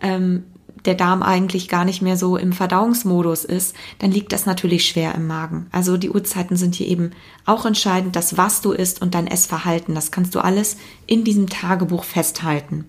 ähm, 0.00 0.44
der 0.84 0.94
Darm 0.94 1.22
eigentlich 1.22 1.68
gar 1.68 1.84
nicht 1.84 2.02
mehr 2.02 2.16
so 2.16 2.36
im 2.36 2.52
Verdauungsmodus 2.52 3.44
ist, 3.44 3.74
dann 3.98 4.10
liegt 4.10 4.32
das 4.32 4.46
natürlich 4.46 4.86
schwer 4.86 5.14
im 5.14 5.26
Magen. 5.26 5.66
Also 5.72 5.96
die 5.96 6.10
Uhrzeiten 6.10 6.56
sind 6.56 6.74
hier 6.74 6.88
eben 6.88 7.12
auch 7.44 7.66
entscheidend, 7.66 8.16
das 8.16 8.36
was 8.36 8.60
du 8.60 8.72
isst 8.72 9.02
und 9.02 9.14
dein 9.14 9.26
Essverhalten. 9.26 9.94
Das 9.94 10.10
kannst 10.10 10.34
du 10.34 10.40
alles 10.40 10.76
in 11.06 11.24
diesem 11.24 11.48
Tagebuch 11.48 12.04
festhalten. 12.04 12.86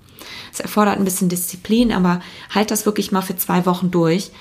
Es 0.54 0.60
erfordert 0.60 0.98
ein 0.98 1.06
bisschen 1.06 1.30
Disziplin, 1.30 1.92
aber 1.92 2.22
halt 2.54 2.72
das 2.72 2.86
wirklich 2.86 3.12
mal 3.12 3.22
für 3.22 3.36
zwei 3.36 3.66
Wochen 3.66 3.92
durch. 3.92 4.32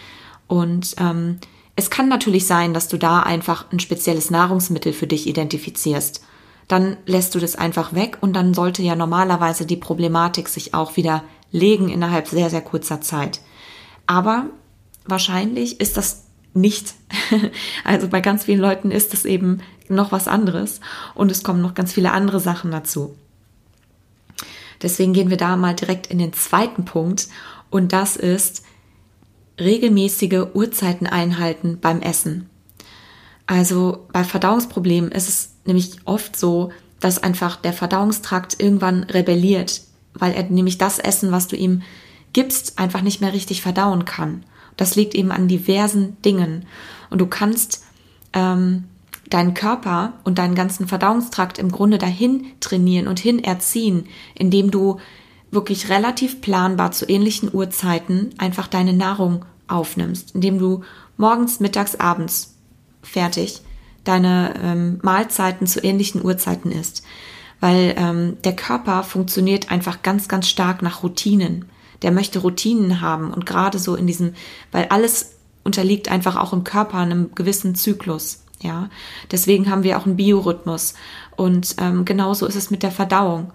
Und 0.46 0.94
ähm, 0.98 1.38
es 1.76 1.90
kann 1.90 2.08
natürlich 2.08 2.46
sein, 2.46 2.74
dass 2.74 2.88
du 2.88 2.98
da 2.98 3.20
einfach 3.20 3.66
ein 3.72 3.80
spezielles 3.80 4.30
Nahrungsmittel 4.30 4.92
für 4.92 5.06
dich 5.06 5.26
identifizierst. 5.26 6.22
Dann 6.68 6.96
lässt 7.06 7.34
du 7.34 7.40
das 7.40 7.56
einfach 7.56 7.94
weg 7.94 8.18
und 8.20 8.34
dann 8.34 8.54
sollte 8.54 8.82
ja 8.82 8.94
normalerweise 8.94 9.66
die 9.66 9.76
Problematik 9.76 10.48
sich 10.48 10.74
auch 10.74 10.96
wieder 10.96 11.24
legen 11.52 11.88
innerhalb 11.88 12.28
sehr, 12.28 12.50
sehr 12.50 12.62
kurzer 12.62 13.00
Zeit. 13.00 13.40
Aber 14.06 14.46
wahrscheinlich 15.04 15.80
ist 15.80 15.96
das 15.96 16.24
nicht. 16.54 16.94
Also 17.84 18.08
bei 18.08 18.20
ganz 18.20 18.44
vielen 18.44 18.60
Leuten 18.60 18.90
ist 18.90 19.14
es 19.14 19.24
eben 19.24 19.60
noch 19.88 20.12
was 20.12 20.28
anderes 20.28 20.80
und 21.14 21.30
es 21.30 21.42
kommen 21.42 21.62
noch 21.62 21.74
ganz 21.74 21.92
viele 21.92 22.12
andere 22.12 22.40
Sachen 22.40 22.70
dazu. 22.70 23.16
Deswegen 24.82 25.12
gehen 25.12 25.30
wir 25.30 25.36
da 25.36 25.56
mal 25.56 25.74
direkt 25.74 26.06
in 26.06 26.18
den 26.18 26.32
zweiten 26.32 26.84
Punkt 26.84 27.28
und 27.70 27.92
das 27.92 28.16
ist 28.16 28.64
regelmäßige 29.58 30.46
Uhrzeiten 30.54 31.06
einhalten 31.06 31.78
beim 31.80 32.00
Essen. 32.00 32.48
Also 33.46 34.06
bei 34.12 34.24
Verdauungsproblemen 34.24 35.10
ist 35.10 35.28
es 35.28 35.50
nämlich 35.64 35.98
oft 36.04 36.38
so, 36.38 36.70
dass 37.00 37.22
einfach 37.22 37.56
der 37.56 37.72
Verdauungstrakt 37.72 38.60
irgendwann 38.60 39.02
rebelliert 39.04 39.82
weil 40.20 40.32
er 40.32 40.44
nämlich 40.44 40.78
das 40.78 41.00
Essen, 41.00 41.32
was 41.32 41.48
du 41.48 41.56
ihm 41.56 41.82
gibst, 42.32 42.78
einfach 42.78 43.02
nicht 43.02 43.20
mehr 43.20 43.32
richtig 43.32 43.62
verdauen 43.62 44.04
kann. 44.04 44.44
Das 44.76 44.94
liegt 44.94 45.14
eben 45.14 45.32
an 45.32 45.48
diversen 45.48 46.20
Dingen. 46.22 46.66
Und 47.10 47.20
du 47.20 47.26
kannst 47.26 47.84
ähm, 48.32 48.84
deinen 49.28 49.54
Körper 49.54 50.12
und 50.24 50.38
deinen 50.38 50.54
ganzen 50.54 50.86
Verdauungstrakt 50.86 51.58
im 51.58 51.72
Grunde 51.72 51.98
dahin 51.98 52.46
trainieren 52.60 53.08
und 53.08 53.18
hin 53.18 53.42
erziehen, 53.42 54.06
indem 54.34 54.70
du 54.70 55.00
wirklich 55.50 55.88
relativ 55.88 56.40
planbar 56.40 56.92
zu 56.92 57.08
ähnlichen 57.08 57.52
Uhrzeiten 57.52 58.30
einfach 58.38 58.68
deine 58.68 58.92
Nahrung 58.92 59.44
aufnimmst, 59.66 60.34
indem 60.34 60.58
du 60.58 60.82
morgens, 61.16 61.60
mittags, 61.60 61.96
abends 61.96 62.54
fertig 63.02 63.62
deine 64.04 64.54
ähm, 64.62 64.98
Mahlzeiten 65.02 65.66
zu 65.66 65.82
ähnlichen 65.82 66.24
Uhrzeiten 66.24 66.72
isst. 66.72 67.04
Weil 67.60 67.94
ähm, 67.96 68.38
der 68.42 68.56
Körper 68.56 69.02
funktioniert 69.02 69.70
einfach 69.70 70.02
ganz, 70.02 70.28
ganz 70.28 70.48
stark 70.48 70.82
nach 70.82 71.02
Routinen. 71.02 71.66
Der 72.02 72.10
möchte 72.10 72.38
Routinen 72.38 73.00
haben 73.00 73.32
und 73.32 73.44
gerade 73.44 73.78
so 73.78 73.94
in 73.94 74.06
diesem, 74.06 74.34
weil 74.72 74.86
alles 74.86 75.32
unterliegt 75.64 76.10
einfach 76.10 76.36
auch 76.36 76.52
im 76.52 76.64
Körper 76.64 76.98
einem 76.98 77.34
gewissen 77.34 77.74
Zyklus. 77.74 78.42
Ja, 78.62 78.90
deswegen 79.30 79.70
haben 79.70 79.84
wir 79.84 79.98
auch 79.98 80.06
einen 80.06 80.16
Biorhythmus. 80.16 80.94
Und 81.36 81.76
ähm, 81.78 82.04
genauso 82.04 82.46
ist 82.46 82.56
es 82.56 82.70
mit 82.70 82.82
der 82.82 82.90
Verdauung. 82.90 83.52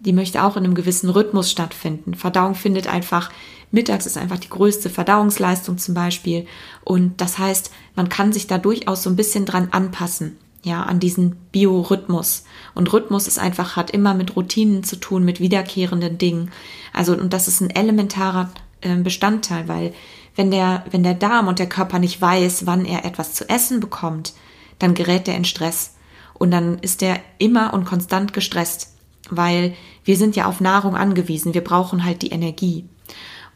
Die 0.00 0.12
möchte 0.12 0.42
auch 0.42 0.56
in 0.56 0.64
einem 0.64 0.74
gewissen 0.74 1.10
Rhythmus 1.10 1.50
stattfinden. 1.50 2.14
Verdauung 2.14 2.54
findet 2.54 2.88
einfach, 2.88 3.30
mittags 3.70 4.06
ist 4.06 4.16
einfach 4.16 4.38
die 4.38 4.48
größte 4.48 4.90
Verdauungsleistung 4.90 5.78
zum 5.78 5.94
Beispiel. 5.94 6.46
Und 6.84 7.20
das 7.20 7.38
heißt, 7.38 7.70
man 7.94 8.08
kann 8.08 8.32
sich 8.32 8.46
da 8.46 8.58
durchaus 8.58 9.02
so 9.02 9.10
ein 9.10 9.16
bisschen 9.16 9.44
dran 9.44 9.68
anpassen. 9.70 10.36
Ja, 10.62 10.82
an 10.82 11.00
diesen 11.00 11.36
Biorhythmus. 11.52 12.44
Und 12.74 12.92
Rhythmus 12.92 13.26
ist 13.26 13.38
einfach, 13.38 13.76
hat 13.76 13.90
immer 13.90 14.12
mit 14.12 14.36
Routinen 14.36 14.84
zu 14.84 14.96
tun, 14.96 15.24
mit 15.24 15.40
wiederkehrenden 15.40 16.18
Dingen. 16.18 16.50
Also, 16.92 17.14
und 17.14 17.32
das 17.32 17.48
ist 17.48 17.62
ein 17.62 17.70
elementarer 17.70 18.50
äh, 18.82 18.94
Bestandteil, 18.96 19.68
weil 19.68 19.94
wenn 20.36 20.50
der, 20.50 20.84
wenn 20.90 21.02
der 21.02 21.14
Darm 21.14 21.48
und 21.48 21.58
der 21.58 21.68
Körper 21.68 21.98
nicht 21.98 22.20
weiß, 22.20 22.66
wann 22.66 22.84
er 22.84 23.04
etwas 23.04 23.32
zu 23.34 23.48
essen 23.48 23.80
bekommt, 23.80 24.34
dann 24.78 24.94
gerät 24.94 25.28
er 25.28 25.36
in 25.36 25.44
Stress. 25.44 25.94
Und 26.34 26.50
dann 26.50 26.78
ist 26.78 27.02
er 27.02 27.20
immer 27.38 27.74
und 27.74 27.84
konstant 27.84 28.32
gestresst, 28.32 28.94
weil 29.28 29.74
wir 30.04 30.16
sind 30.16 30.36
ja 30.36 30.46
auf 30.46 30.60
Nahrung 30.60 30.96
angewiesen. 30.96 31.54
Wir 31.54 31.64
brauchen 31.64 32.04
halt 32.04 32.22
die 32.22 32.30
Energie. 32.30 32.86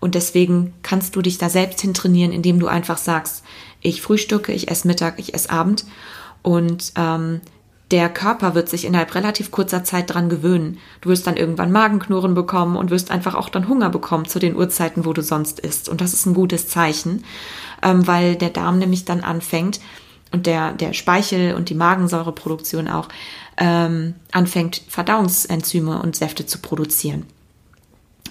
Und 0.00 0.14
deswegen 0.14 0.74
kannst 0.82 1.16
du 1.16 1.22
dich 1.22 1.38
da 1.38 1.48
selbst 1.48 1.80
hintrainieren, 1.80 2.32
indem 2.32 2.60
du 2.60 2.66
einfach 2.66 2.98
sagst, 2.98 3.42
ich 3.80 4.02
frühstücke, 4.02 4.52
ich 4.52 4.70
esse 4.70 4.86
Mittag, 4.86 5.18
ich 5.18 5.32
esse 5.32 5.50
Abend. 5.50 5.86
Und 6.44 6.92
ähm, 6.96 7.40
der 7.90 8.08
Körper 8.10 8.54
wird 8.54 8.68
sich 8.68 8.84
innerhalb 8.84 9.14
relativ 9.14 9.50
kurzer 9.50 9.82
Zeit 9.82 10.12
dran 10.12 10.28
gewöhnen. 10.28 10.78
Du 11.00 11.08
wirst 11.08 11.26
dann 11.26 11.36
irgendwann 11.36 11.72
Magenknurren 11.72 12.34
bekommen 12.34 12.76
und 12.76 12.90
wirst 12.90 13.10
einfach 13.10 13.34
auch 13.34 13.48
dann 13.48 13.66
Hunger 13.66 13.88
bekommen 13.88 14.26
zu 14.26 14.38
den 14.38 14.54
Uhrzeiten, 14.54 15.06
wo 15.06 15.14
du 15.14 15.22
sonst 15.22 15.58
isst. 15.58 15.88
Und 15.88 16.02
das 16.02 16.12
ist 16.12 16.26
ein 16.26 16.34
gutes 16.34 16.68
Zeichen, 16.68 17.24
ähm, 17.82 18.06
weil 18.06 18.36
der 18.36 18.50
Darm 18.50 18.78
nämlich 18.78 19.06
dann 19.06 19.22
anfängt 19.22 19.80
und 20.32 20.46
der, 20.46 20.72
der 20.72 20.92
Speichel 20.92 21.54
und 21.54 21.70
die 21.70 21.74
Magensäureproduktion 21.74 22.88
auch 22.88 23.08
ähm, 23.56 24.14
anfängt, 24.32 24.82
Verdauungsenzyme 24.88 26.02
und 26.02 26.14
Säfte 26.14 26.44
zu 26.44 26.58
produzieren. 26.58 27.24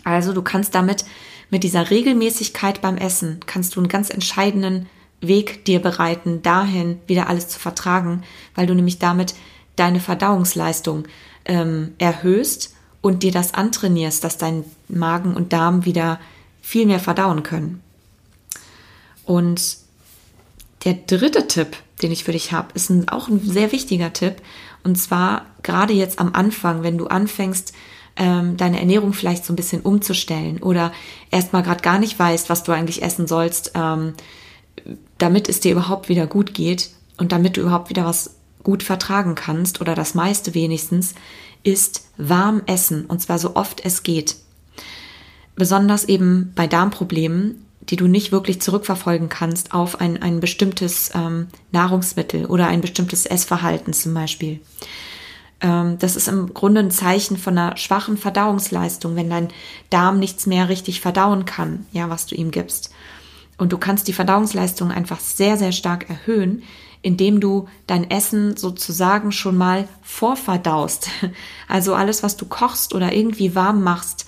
Also 0.03 0.33
du 0.33 0.43
kannst 0.43 0.75
damit 0.75 1.05
mit 1.49 1.63
dieser 1.63 1.89
Regelmäßigkeit 1.89 2.81
beim 2.81 2.97
Essen 2.97 3.39
kannst 3.47 3.75
du 3.75 3.79
einen 3.79 3.89
ganz 3.89 4.09
entscheidenden 4.09 4.87
Weg 5.27 5.65
dir 5.65 5.81
bereiten, 5.81 6.41
dahin 6.41 6.99
wieder 7.07 7.27
alles 7.27 7.47
zu 7.47 7.59
vertragen, 7.59 8.23
weil 8.55 8.67
du 8.67 8.75
nämlich 8.75 8.99
damit 8.99 9.35
deine 9.75 9.99
Verdauungsleistung 9.99 11.05
ähm, 11.45 11.93
erhöhst 11.97 12.73
und 13.01 13.23
dir 13.23 13.31
das 13.31 13.53
antrainierst, 13.53 14.23
dass 14.23 14.37
dein 14.37 14.63
Magen 14.87 15.35
und 15.35 15.51
Darm 15.51 15.85
wieder 15.85 16.19
viel 16.61 16.85
mehr 16.85 16.99
verdauen 16.99 17.43
können. 17.43 17.81
Und 19.25 19.77
der 20.85 20.93
dritte 20.93 21.47
Tipp, 21.47 21.77
den 22.01 22.11
ich 22.11 22.23
für 22.23 22.31
dich 22.31 22.51
habe, 22.51 22.69
ist 22.73 22.89
ein, 22.89 23.09
auch 23.09 23.27
ein 23.27 23.39
sehr 23.39 23.71
wichtiger 23.71 24.13
Tipp. 24.13 24.35
Und 24.83 24.97
zwar 24.97 25.45
gerade 25.63 25.93
jetzt 25.93 26.19
am 26.19 26.33
Anfang, 26.33 26.83
wenn 26.83 26.97
du 26.97 27.07
anfängst, 27.07 27.73
ähm, 28.15 28.57
deine 28.57 28.79
Ernährung 28.79 29.13
vielleicht 29.13 29.45
so 29.45 29.53
ein 29.53 29.55
bisschen 29.55 29.81
umzustellen 29.81 30.61
oder 30.61 30.91
erstmal 31.31 31.63
gerade 31.63 31.81
gar 31.81 31.99
nicht 31.99 32.17
weißt, 32.19 32.49
was 32.49 32.63
du 32.63 32.71
eigentlich 32.71 33.01
essen 33.01 33.27
sollst, 33.27 33.71
ähm, 33.75 34.13
damit 35.17 35.49
es 35.49 35.59
dir 35.59 35.71
überhaupt 35.71 36.09
wieder 36.09 36.27
gut 36.27 36.53
geht 36.53 36.89
und 37.17 37.31
damit 37.31 37.57
du 37.57 37.61
überhaupt 37.61 37.89
wieder 37.89 38.05
was 38.05 38.35
gut 38.63 38.83
vertragen 38.83 39.35
kannst 39.35 39.81
oder 39.81 39.95
das 39.95 40.15
meiste 40.15 40.53
wenigstens, 40.53 41.15
ist 41.63 42.07
warm 42.17 42.61
essen 42.65 43.05
und 43.05 43.21
zwar 43.21 43.39
so 43.39 43.55
oft 43.55 43.85
es 43.85 44.03
geht. 44.03 44.35
Besonders 45.55 46.05
eben 46.05 46.51
bei 46.55 46.67
Darmproblemen, 46.67 47.65
die 47.81 47.95
du 47.95 48.07
nicht 48.07 48.31
wirklich 48.31 48.61
zurückverfolgen 48.61 49.29
kannst 49.29 49.73
auf 49.73 49.99
ein, 49.99 50.21
ein 50.21 50.39
bestimmtes 50.39 51.11
ähm, 51.13 51.47
Nahrungsmittel 51.71 52.45
oder 52.45 52.67
ein 52.67 52.81
bestimmtes 52.81 53.25
Essverhalten 53.25 53.93
zum 53.93 54.13
Beispiel. 54.13 54.61
Ähm, 55.61 55.97
das 55.99 56.15
ist 56.15 56.27
im 56.27 56.53
Grunde 56.53 56.81
ein 56.81 56.91
Zeichen 56.91 57.37
von 57.37 57.57
einer 57.57 57.77
schwachen 57.77 58.17
Verdauungsleistung, 58.17 59.15
wenn 59.15 59.29
dein 59.29 59.49
Darm 59.89 60.19
nichts 60.19 60.45
mehr 60.45 60.69
richtig 60.69 61.01
verdauen 61.01 61.45
kann, 61.45 61.85
ja, 61.91 62.09
was 62.09 62.25
du 62.25 62.35
ihm 62.35 62.51
gibst. 62.51 62.91
Und 63.63 63.71
du 63.71 63.77
kannst 63.77 64.09
die 64.09 64.13
Verdauungsleistung 64.13 64.91
einfach 64.91 65.21
sehr, 65.21 65.55
sehr 65.55 65.71
stark 65.71 66.09
erhöhen, 66.09 66.63
indem 67.01 67.39
du 67.39 67.69
dein 67.87 68.11
Essen 68.11 68.57
sozusagen 68.57 69.31
schon 69.31 69.55
mal 69.55 69.87
vorverdaust. 70.01 71.07
Also 71.69 71.95
alles, 71.95 72.23
was 72.23 72.35
du 72.35 72.45
kochst 72.45 72.93
oder 72.93 73.13
irgendwie 73.13 73.55
warm 73.55 73.81
machst, 73.81 74.25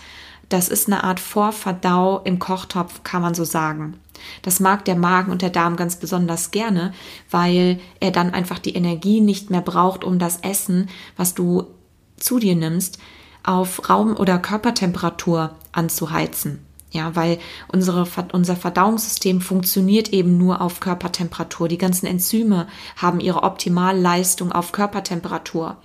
das 0.48 0.70
ist 0.70 0.88
eine 0.88 1.04
Art 1.04 1.20
Vorverdau 1.20 2.22
im 2.24 2.39
Kochtopf, 2.39 3.04
kann 3.04 3.22
man 3.22 3.36
so 3.36 3.44
sagen. 3.44 4.00
Das 4.42 4.62
mag 4.62 4.86
der 4.86 4.96
Magen 4.96 5.34
und 5.34 5.42
der 5.42 5.50
Darm 5.50 5.75
ganz 5.75 5.98
besonders 5.98 6.51
gerne, 6.51 6.94
weil 7.30 7.82
er 8.00 8.12
dann 8.12 8.34
einfach 8.34 8.60
die 8.60 8.75
Energie 8.75 9.20
nicht 9.20 9.50
mehr 9.50 9.60
braucht, 9.60 10.06
um 10.06 10.18
das 10.18 10.38
Essen, 10.44 10.88
was 11.18 11.34
du 11.34 11.68
zu 12.15 12.39
dir 12.39 12.56
nimmst, 12.56 13.00
auf 13.44 13.89
Raum- 13.89 14.15
oder 14.15 14.38
Körpertemperatur 14.38 15.56
anzuheizen. 15.74 16.65
Ja, 16.95 17.13
weil 17.13 17.39
unsere, 17.67 18.07
unser 18.31 18.55
Verdauungssystem 18.55 19.41
funktioniert 19.41 20.13
eben 20.13 20.37
nur 20.37 20.61
auf 20.61 20.79
Körpertemperatur. 20.79 21.67
Die 21.67 21.77
ganzen 21.77 22.05
Enzyme 22.05 22.67
haben 22.95 23.19
ihre 23.19 23.43
Optimalleistung 23.43 24.53
auf 24.53 24.71
Körpertemperatur. 24.71 25.75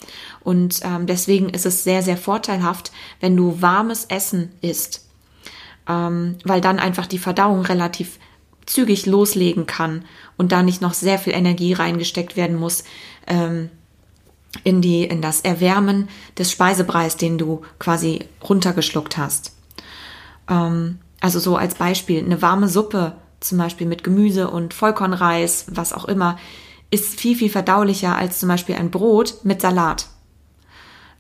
Und 0.45 0.79
ähm, 0.85 1.09
deswegen 1.09 1.49
ist 1.49 1.67
es 1.67 1.83
sehr, 1.83 2.03
sehr 2.03 2.17
vorteilhaft, 2.17 2.93
wenn 3.19 3.37
du 3.37 3.61
warmes 3.61 4.05
Essen 4.05 4.53
isst. 4.61 5.09
Ähm, 5.89 6.37
weil 6.45 6.61
dann 6.61 6.79
einfach 6.79 7.07
die 7.07 7.19
Verdauung 7.19 7.63
relativ 7.63 8.21
zügig 8.65 9.07
loslegen 9.07 9.67
kann 9.67 10.05
und 10.37 10.53
da 10.53 10.63
nicht 10.63 10.81
noch 10.81 10.95
sehr 10.95 11.19
viel 11.19 11.33
Energie 11.33 11.73
reingesteckt 11.73 12.37
werden 12.37 12.57
muss. 12.57 12.85
Ähm, 13.27 13.69
in 14.63 14.81
die, 14.81 15.03
in 15.05 15.23
das 15.23 15.41
Erwärmen 15.41 16.09
des 16.39 16.53
Speisebreis, 16.53 17.17
den 17.17 17.37
du 17.37 17.63
quasi 17.81 18.27
runtergeschluckt 18.49 19.17
hast. 19.17 19.53
Ähm, 20.49 20.99
also 21.21 21.39
so 21.39 21.57
als 21.57 21.75
Beispiel, 21.75 22.25
eine 22.25 22.43
warme 22.43 22.69
Suppe, 22.69 23.15
zum 23.41 23.59
Beispiel 23.59 23.87
mit 23.87 24.05
Gemüse 24.05 24.51
und 24.51 24.75
Vollkornreis, 24.75 25.67
was 25.71 25.93
auch 25.93 26.05
immer, 26.05 26.39
ist 26.91 27.19
viel, 27.19 27.37
viel 27.37 27.51
verdaulicher 27.51 28.17
als 28.17 28.39
zum 28.39 28.49
Beispiel 28.49 28.75
ein 28.75 28.91
Brot 28.91 29.37
mit 29.45 29.61
Salat. 29.61 30.09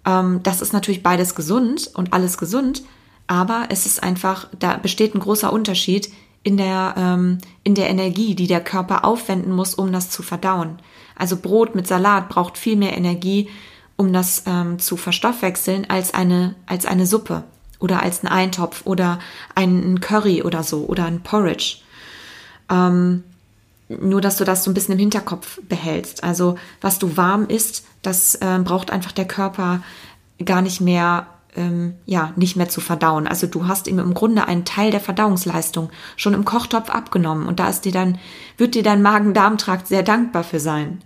Ähm, 0.04 0.42
das 0.42 0.62
ist 0.62 0.72
natürlich 0.72 1.02
beides 1.02 1.34
gesund 1.34 1.90
und 1.94 2.12
alles 2.12 2.38
gesund, 2.38 2.82
aber 3.26 3.66
es 3.68 3.86
ist 3.86 4.02
einfach, 4.02 4.48
da 4.58 4.76
besteht 4.76 5.14
ein 5.14 5.20
großer 5.20 5.52
Unterschied 5.52 6.10
in 6.42 6.56
der, 6.56 6.94
ähm, 6.96 7.38
in 7.62 7.74
der 7.74 7.90
Energie, 7.90 8.34
die 8.34 8.46
der 8.46 8.64
Körper 8.64 9.04
aufwenden 9.04 9.52
muss, 9.52 9.74
um 9.74 9.92
das 9.92 10.10
zu 10.10 10.22
verdauen. 10.22 10.78
Also 11.14 11.36
Brot 11.36 11.74
mit 11.74 11.86
Salat 11.86 12.28
braucht 12.28 12.58
viel 12.58 12.76
mehr 12.76 12.96
Energie, 12.96 13.48
um 13.96 14.12
das 14.12 14.44
ähm, 14.46 14.78
zu 14.78 14.96
verstoffwechseln, 14.96 15.88
als 15.88 16.14
eine, 16.14 16.56
als 16.66 16.86
eine 16.86 17.06
Suppe 17.06 17.44
oder 17.80 18.02
als 18.02 18.22
ein 18.22 18.28
Eintopf 18.28 18.82
oder 18.84 19.18
ein 19.54 20.00
Curry 20.00 20.42
oder 20.42 20.62
so 20.62 20.84
oder 20.84 21.06
ein 21.06 21.22
Porridge. 21.22 21.78
Ähm, 22.70 23.24
nur, 23.88 24.20
dass 24.20 24.36
du 24.36 24.44
das 24.44 24.62
so 24.62 24.70
ein 24.70 24.74
bisschen 24.74 24.92
im 24.92 25.00
Hinterkopf 25.00 25.60
behältst. 25.68 26.22
Also, 26.22 26.56
was 26.80 26.98
du 27.00 27.16
warm 27.16 27.46
isst, 27.46 27.84
das 28.02 28.36
äh, 28.36 28.58
braucht 28.62 28.92
einfach 28.92 29.12
der 29.12 29.26
Körper 29.26 29.82
gar 30.44 30.62
nicht 30.62 30.80
mehr, 30.80 31.26
ähm, 31.56 31.94
ja, 32.06 32.32
nicht 32.36 32.54
mehr 32.54 32.68
zu 32.68 32.80
verdauen. 32.80 33.26
Also, 33.26 33.48
du 33.48 33.66
hast 33.66 33.88
ihm 33.88 33.98
im 33.98 34.14
Grunde 34.14 34.46
einen 34.46 34.64
Teil 34.64 34.92
der 34.92 35.00
Verdauungsleistung 35.00 35.90
schon 36.16 36.34
im 36.34 36.44
Kochtopf 36.44 36.88
abgenommen 36.88 37.48
und 37.48 37.58
da 37.58 37.68
ist 37.68 37.84
dir 37.84 37.92
dann, 37.92 38.18
wird 38.56 38.76
dir 38.76 38.84
dein 38.84 39.02
Magen-Darm-Trakt 39.02 39.88
sehr 39.88 40.04
dankbar 40.04 40.44
für 40.44 40.60
sein. 40.60 41.02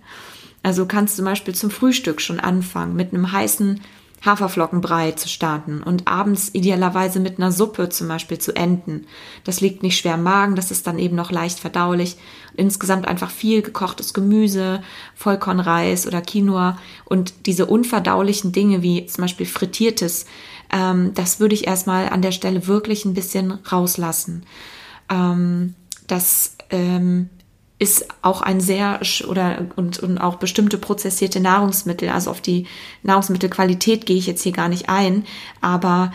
Also, 0.61 0.85
kannst 0.85 1.15
zum 1.15 1.25
Beispiel 1.25 1.55
zum 1.55 1.71
Frühstück 1.71 2.21
schon 2.21 2.39
anfangen 2.39 2.95
mit 2.95 3.13
einem 3.13 3.31
heißen 3.31 3.81
Haferflockenbrei 4.23 5.11
zu 5.11 5.29
starten 5.29 5.83
und 5.83 6.07
abends 6.07 6.49
idealerweise 6.53 7.19
mit 7.19 7.37
einer 7.37 7.51
Suppe 7.51 7.89
zum 7.89 8.07
Beispiel 8.07 8.39
zu 8.39 8.55
enden. 8.55 9.05
Das 9.43 9.61
liegt 9.61 9.83
nicht 9.83 9.97
schwer 9.97 10.15
im 10.15 10.23
Magen, 10.23 10.55
das 10.55 10.71
ist 10.71 10.87
dann 10.87 10.99
eben 10.99 11.15
noch 11.15 11.31
leicht 11.31 11.59
verdaulich. 11.59 12.17
Insgesamt 12.55 13.07
einfach 13.07 13.29
viel 13.29 13.61
gekochtes 13.61 14.13
Gemüse, 14.13 14.81
Vollkornreis 15.15 16.07
oder 16.07 16.21
Quinoa 16.21 16.77
und 17.05 17.45
diese 17.45 17.65
unverdaulichen 17.65 18.51
Dinge 18.51 18.81
wie 18.81 19.05
zum 19.05 19.23
Beispiel 19.23 19.45
frittiertes, 19.45 20.25
ähm, 20.71 21.13
das 21.13 21.39
würde 21.39 21.55
ich 21.55 21.67
erstmal 21.67 22.09
an 22.09 22.21
der 22.21 22.31
Stelle 22.31 22.67
wirklich 22.67 23.05
ein 23.05 23.13
bisschen 23.13 23.51
rauslassen. 23.51 24.45
Ähm, 25.09 25.75
das 26.07 26.55
ähm, 26.69 27.29
ist 27.77 28.07
auch 28.21 28.41
ein 28.41 28.61
sehr 28.61 29.01
oder 29.27 29.65
und, 29.75 29.99
und 29.99 30.17
auch 30.17 30.35
bestimmte 30.35 30.77
prozessierte 30.77 31.39
Nahrungsmittel, 31.39 32.09
also 32.09 32.31
auf 32.31 32.41
die 32.41 32.67
Nahrungsmittelqualität 33.03 34.05
gehe 34.05 34.17
ich 34.17 34.27
jetzt 34.27 34.43
hier 34.43 34.53
gar 34.53 34.69
nicht 34.69 34.87
ein, 34.87 35.25
aber 35.59 36.13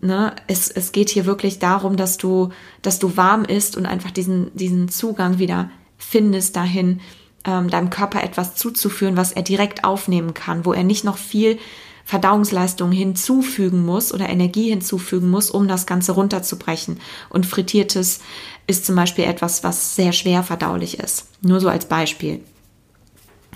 ne, 0.00 0.34
es, 0.46 0.70
es 0.70 0.92
geht 0.92 1.10
hier 1.10 1.26
wirklich 1.26 1.58
darum, 1.58 1.96
dass 1.96 2.18
du, 2.18 2.50
dass 2.82 2.98
du 3.00 3.16
warm 3.16 3.44
isst 3.44 3.76
und 3.76 3.86
einfach 3.86 4.12
diesen, 4.12 4.54
diesen 4.56 4.88
Zugang 4.88 5.38
wieder 5.38 5.70
findest 5.98 6.56
dahin, 6.56 7.00
ähm, 7.44 7.68
deinem 7.68 7.90
Körper 7.90 8.22
etwas 8.22 8.54
zuzuführen, 8.54 9.16
was 9.16 9.32
er 9.32 9.42
direkt 9.42 9.84
aufnehmen 9.84 10.34
kann, 10.34 10.64
wo 10.64 10.72
er 10.72 10.84
nicht 10.84 11.04
noch 11.04 11.18
viel 11.18 11.58
Verdauungsleistung 12.04 12.92
hinzufügen 12.92 13.84
muss 13.84 14.12
oder 14.12 14.28
Energie 14.28 14.70
hinzufügen 14.70 15.28
muss, 15.30 15.50
um 15.50 15.68
das 15.68 15.86
Ganze 15.86 16.12
runterzubrechen. 16.12 17.00
Und 17.28 17.46
frittiertes 17.46 18.20
ist 18.66 18.86
zum 18.86 18.96
Beispiel 18.96 19.24
etwas, 19.24 19.64
was 19.64 19.96
sehr 19.96 20.12
schwer 20.12 20.42
verdaulich 20.42 20.98
ist. 20.98 21.26
Nur 21.42 21.60
so 21.60 21.68
als 21.68 21.86
Beispiel. 21.86 22.40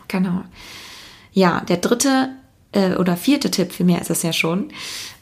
Genau. 0.09 0.43
Ja, 1.33 1.61
der 1.63 1.79
dritte 1.79 2.31
äh, 2.73 2.95
oder 2.95 3.17
vierte 3.17 3.51
Tipp, 3.51 3.73
für 3.73 3.85
mehr 3.85 4.01
ist 4.01 4.11
es 4.11 4.23
ja 4.23 4.33
schon, 4.33 4.71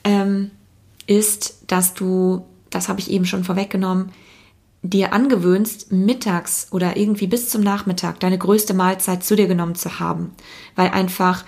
ähm, 0.05 0.51
ist, 1.07 1.65
dass 1.67 1.95
du, 1.95 2.45
das 2.71 2.89
habe 2.89 3.01
ich 3.01 3.11
eben 3.11 3.27
schon 3.27 3.45
vorweggenommen, 3.45 4.13
dir 4.83 5.13
angewöhnst, 5.13 5.93
mittags 5.93 6.69
oder 6.73 6.97
irgendwie 6.97 7.29
bis 7.29 7.49
zum 7.49 7.63
Nachmittag 7.63 8.19
deine 8.21 8.37
größte 8.37 8.75
Mahlzeit 8.75 9.23
zu 9.23 9.37
dir 9.37 9.47
genommen 9.47 9.77
zu 9.77 10.01
haben. 10.01 10.33
Weil 10.75 10.91
einfach 10.91 11.45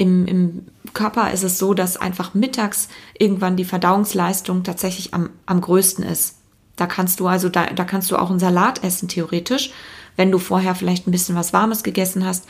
im, 0.00 0.24
im 0.24 0.66
Körper 0.94 1.30
ist 1.30 1.44
es 1.44 1.58
so, 1.58 1.74
dass 1.74 1.98
einfach 1.98 2.32
mittags 2.32 2.88
irgendwann 3.18 3.56
die 3.56 3.66
Verdauungsleistung 3.66 4.64
tatsächlich 4.64 5.12
am, 5.12 5.28
am 5.44 5.60
größten 5.60 6.02
ist. 6.04 6.36
Da 6.76 6.86
kannst 6.86 7.20
du 7.20 7.26
also, 7.26 7.50
da, 7.50 7.66
da 7.66 7.84
kannst 7.84 8.10
du 8.10 8.16
auch 8.16 8.30
einen 8.30 8.38
Salat 8.38 8.82
essen, 8.82 9.08
theoretisch, 9.08 9.72
wenn 10.16 10.30
du 10.30 10.38
vorher 10.38 10.74
vielleicht 10.74 11.06
ein 11.06 11.10
bisschen 11.10 11.36
was 11.36 11.52
Warmes 11.52 11.82
gegessen 11.82 12.24
hast 12.24 12.46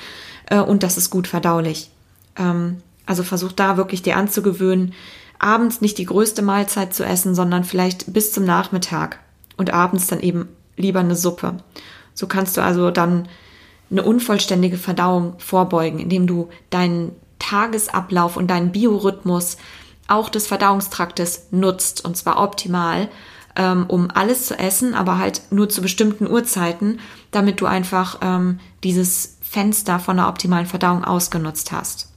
äh, 0.47 0.61
und 0.61 0.85
das 0.85 0.97
ist 0.97 1.11
gut 1.11 1.27
verdaulich. 1.27 1.91
Ähm, 2.37 2.77
also 3.05 3.25
versuch 3.25 3.51
da 3.51 3.77
wirklich 3.77 4.03
dir 4.03 4.17
anzugewöhnen, 4.17 4.95
abends 5.41 5.81
nicht 5.81 5.99
die 5.99 6.07
größte 6.07 6.43
Mahlzeit 6.43 6.95
zu 6.95 7.05
essen, 7.05 7.35
sondern 7.35 7.65
vielleicht 7.65 8.13
bis 8.13 8.33
zum 8.33 8.45
Nachmittag 8.45 9.19
und 9.57 9.73
abends 9.73 10.07
dann 10.07 10.21
eben 10.21 10.51
lieber 10.77 11.01
eine 11.01 11.17
Suppe. 11.17 11.57
So 12.15 12.29
kannst 12.29 12.57
du 12.57 12.61
also 12.61 12.93
dann 12.93 13.27
eine 13.91 14.05
unvollständige 14.05 14.77
Verdauung 14.77 15.35
vorbeugen, 15.39 15.99
indem 15.99 16.29
du 16.29 16.49
deinen 16.71 17.11
Tagesablauf 17.41 18.37
und 18.37 18.47
deinen 18.47 18.71
Biorhythmus 18.71 19.57
auch 20.07 20.29
des 20.29 20.47
Verdauungstraktes 20.47 21.49
nutzt 21.51 22.05
und 22.05 22.17
zwar 22.17 22.41
optimal, 22.41 23.09
ähm, 23.57 23.87
um 23.89 24.11
alles 24.13 24.47
zu 24.47 24.59
essen, 24.59 24.95
aber 24.95 25.19
halt 25.19 25.43
nur 25.51 25.69
zu 25.69 25.83
bestimmten 25.83 26.29
Uhrzeiten, 26.29 27.01
damit 27.33 27.61
du 27.61 27.67
einfach 27.67 28.19
ähm, 28.23 28.61
dieses 28.85 29.39
Fenster 29.41 29.99
von 29.99 30.17
der 30.17 30.29
optimalen 30.29 30.67
Verdauung 30.67 31.05
ausgenutzt 31.05 31.73
hast. 31.73 32.09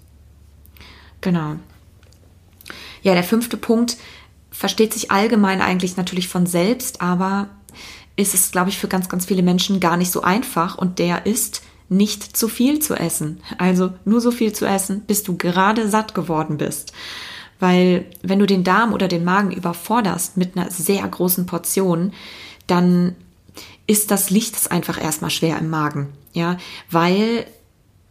Genau. 1.21 1.55
Ja, 3.01 3.13
der 3.13 3.23
fünfte 3.23 3.57
Punkt 3.57 3.97
versteht 4.51 4.93
sich 4.93 5.09
allgemein 5.11 5.61
eigentlich 5.61 5.97
natürlich 5.97 6.27
von 6.27 6.45
selbst, 6.45 7.01
aber 7.01 7.49
ist 8.15 8.33
es, 8.33 8.51
glaube 8.51 8.69
ich, 8.69 8.77
für 8.77 8.87
ganz, 8.87 9.09
ganz 9.09 9.25
viele 9.25 9.41
Menschen 9.41 9.79
gar 9.79 9.97
nicht 9.97 10.11
so 10.11 10.21
einfach 10.21 10.77
und 10.77 10.99
der 10.99 11.25
ist, 11.25 11.63
nicht 11.89 12.35
zu 12.35 12.47
viel 12.47 12.79
zu 12.79 12.95
essen. 12.95 13.41
Also 13.57 13.91
nur 14.05 14.21
so 14.21 14.31
viel 14.31 14.53
zu 14.53 14.65
essen, 14.65 15.01
bis 15.01 15.23
du 15.23 15.37
gerade 15.37 15.87
satt 15.87 16.15
geworden 16.15 16.57
bist. 16.57 16.93
Weil 17.59 18.05
wenn 18.21 18.39
du 18.39 18.45
den 18.45 18.63
Darm 18.63 18.93
oder 18.93 19.07
den 19.07 19.23
Magen 19.23 19.51
überforderst 19.51 20.37
mit 20.37 20.57
einer 20.57 20.69
sehr 20.71 21.07
großen 21.07 21.45
Portion, 21.45 22.13
dann 22.67 23.15
ist 23.87 24.11
das 24.11 24.29
Licht 24.29 24.71
einfach 24.71 25.01
erstmal 25.01 25.31
schwer 25.31 25.57
im 25.57 25.69
Magen. 25.69 26.09
Ja, 26.33 26.57
weil 26.89 27.45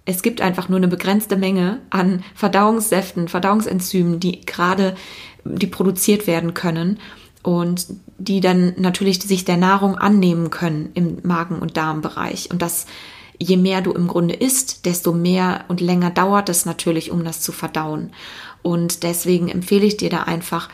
es 0.04 0.22
gibt 0.22 0.40
einfach 0.40 0.68
nur 0.68 0.78
eine 0.78 0.88
begrenzte 0.88 1.36
Menge 1.36 1.80
an 1.90 2.24
Verdauungssäften, 2.34 3.28
Verdauungsenzymen, 3.28 4.20
die 4.20 4.44
gerade, 4.44 4.96
die 5.44 5.66
produziert 5.66 6.26
werden 6.26 6.54
können 6.54 6.98
und 7.42 7.86
die 8.18 8.40
dann 8.40 8.74
natürlich 8.76 9.20
sich 9.22 9.44
der 9.44 9.56
Nahrung 9.56 9.96
annehmen 9.96 10.50
können 10.50 10.90
im 10.94 11.18
Magen- 11.22 11.58
und 11.58 11.76
Darmbereich. 11.76 12.50
Und 12.50 12.62
das 12.62 12.86
je 13.38 13.56
mehr 13.56 13.80
du 13.80 13.92
im 13.92 14.08
Grunde 14.08 14.34
isst, 14.34 14.86
desto 14.86 15.12
mehr 15.12 15.64
und 15.68 15.80
länger 15.80 16.10
dauert 16.10 16.48
es 16.48 16.64
natürlich, 16.64 17.10
um 17.10 17.24
das 17.24 17.40
zu 17.40 17.52
verdauen. 17.52 18.12
Und 18.62 19.02
deswegen 19.02 19.48
empfehle 19.48 19.86
ich 19.86 19.96
dir 19.96 20.10
da 20.10 20.22
einfach 20.22 20.68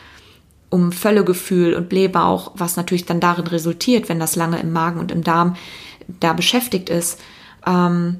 um 0.69 0.91
Völlegefühl 0.91 1.73
und 1.73 1.89
Blähbauch, 1.89 2.51
was 2.55 2.75
natürlich 2.75 3.05
dann 3.05 3.19
darin 3.19 3.47
resultiert, 3.47 4.07
wenn 4.07 4.19
das 4.19 4.35
lange 4.35 4.59
im 4.59 4.71
Magen 4.71 4.99
und 4.99 5.11
im 5.11 5.23
Darm 5.23 5.55
da 6.19 6.33
beschäftigt 6.33 6.89
ist, 6.89 7.19
ähm, 7.65 8.17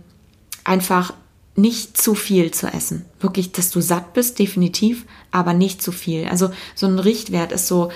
einfach 0.63 1.13
nicht 1.55 1.97
zu 1.97 2.15
viel 2.15 2.51
zu 2.51 2.67
essen. 2.67 3.05
Wirklich, 3.19 3.51
dass 3.51 3.69
du 3.69 3.81
satt 3.81 4.13
bist, 4.13 4.39
definitiv, 4.39 5.05
aber 5.31 5.53
nicht 5.53 5.81
zu 5.81 5.91
viel. 5.91 6.27
Also 6.27 6.49
so 6.73 6.87
ein 6.87 6.99
Richtwert 6.99 7.51
ist 7.51 7.67
so, 7.67 7.91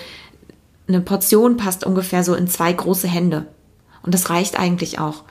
eine 0.88 1.02
Portion 1.02 1.58
passt 1.58 1.86
ungefähr 1.86 2.24
so 2.24 2.36
in 2.36 2.48
zwei 2.48 2.74
große 2.74 3.08
Hände. 3.08 3.48
Und 4.04 4.14
das 4.14 4.30
reicht 4.30 4.60
eigentlich 4.60 5.00
auch. 5.00 5.24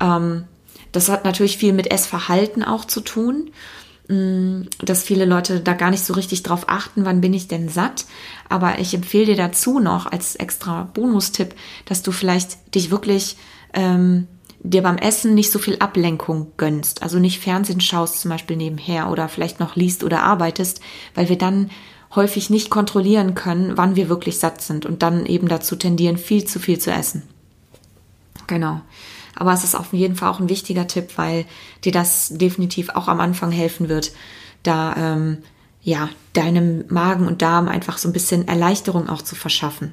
Ähm, 0.00 0.44
das 0.98 1.08
hat 1.08 1.24
natürlich 1.24 1.58
viel 1.58 1.72
mit 1.72 1.92
Essverhalten 1.92 2.64
auch 2.64 2.84
zu 2.84 3.00
tun, 3.00 3.52
mm, 4.08 4.62
dass 4.80 5.04
viele 5.04 5.26
Leute 5.26 5.60
da 5.60 5.74
gar 5.74 5.92
nicht 5.92 6.04
so 6.04 6.12
richtig 6.12 6.42
drauf 6.42 6.64
achten, 6.66 7.04
wann 7.04 7.20
bin 7.20 7.32
ich 7.32 7.46
denn 7.46 7.68
satt. 7.68 8.04
Aber 8.48 8.80
ich 8.80 8.94
empfehle 8.94 9.26
dir 9.26 9.36
dazu 9.36 9.78
noch 9.78 10.06
als 10.06 10.34
extra 10.34 10.90
Bonustipp, 10.94 11.54
dass 11.84 12.02
du 12.02 12.10
vielleicht 12.10 12.74
dich 12.74 12.90
wirklich 12.90 13.36
ähm, 13.74 14.26
dir 14.58 14.82
beim 14.82 14.98
Essen 14.98 15.34
nicht 15.34 15.52
so 15.52 15.60
viel 15.60 15.78
Ablenkung 15.78 16.48
gönnst. 16.56 17.04
Also 17.04 17.20
nicht 17.20 17.38
Fernsehen 17.38 17.80
schaust 17.80 18.20
zum 18.20 18.32
Beispiel 18.32 18.56
nebenher 18.56 19.08
oder 19.08 19.28
vielleicht 19.28 19.60
noch 19.60 19.76
liest 19.76 20.02
oder 20.02 20.24
arbeitest, 20.24 20.80
weil 21.14 21.28
wir 21.28 21.38
dann 21.38 21.70
häufig 22.16 22.50
nicht 22.50 22.70
kontrollieren 22.70 23.36
können, 23.36 23.76
wann 23.76 23.94
wir 23.94 24.08
wirklich 24.08 24.40
satt 24.40 24.62
sind 24.62 24.84
und 24.84 25.04
dann 25.04 25.26
eben 25.26 25.46
dazu 25.46 25.76
tendieren, 25.76 26.16
viel 26.16 26.44
zu 26.44 26.58
viel 26.58 26.80
zu 26.80 26.90
essen. 26.90 27.22
Genau. 28.48 28.80
Aber 29.38 29.52
es 29.52 29.62
ist 29.62 29.76
auf 29.76 29.92
jeden 29.92 30.16
Fall 30.16 30.30
auch 30.30 30.40
ein 30.40 30.48
wichtiger 30.48 30.88
Tipp, 30.88 31.12
weil 31.14 31.46
dir 31.84 31.92
das 31.92 32.30
definitiv 32.30 32.90
auch 32.90 33.06
am 33.06 33.20
Anfang 33.20 33.52
helfen 33.52 33.88
wird, 33.88 34.10
da 34.64 34.96
ähm, 34.96 35.38
ja 35.80 36.08
deinem 36.32 36.84
Magen 36.88 37.28
und 37.28 37.40
Darm 37.40 37.68
einfach 37.68 37.98
so 37.98 38.08
ein 38.08 38.12
bisschen 38.12 38.48
Erleichterung 38.48 39.08
auch 39.08 39.22
zu 39.22 39.36
verschaffen. 39.36 39.92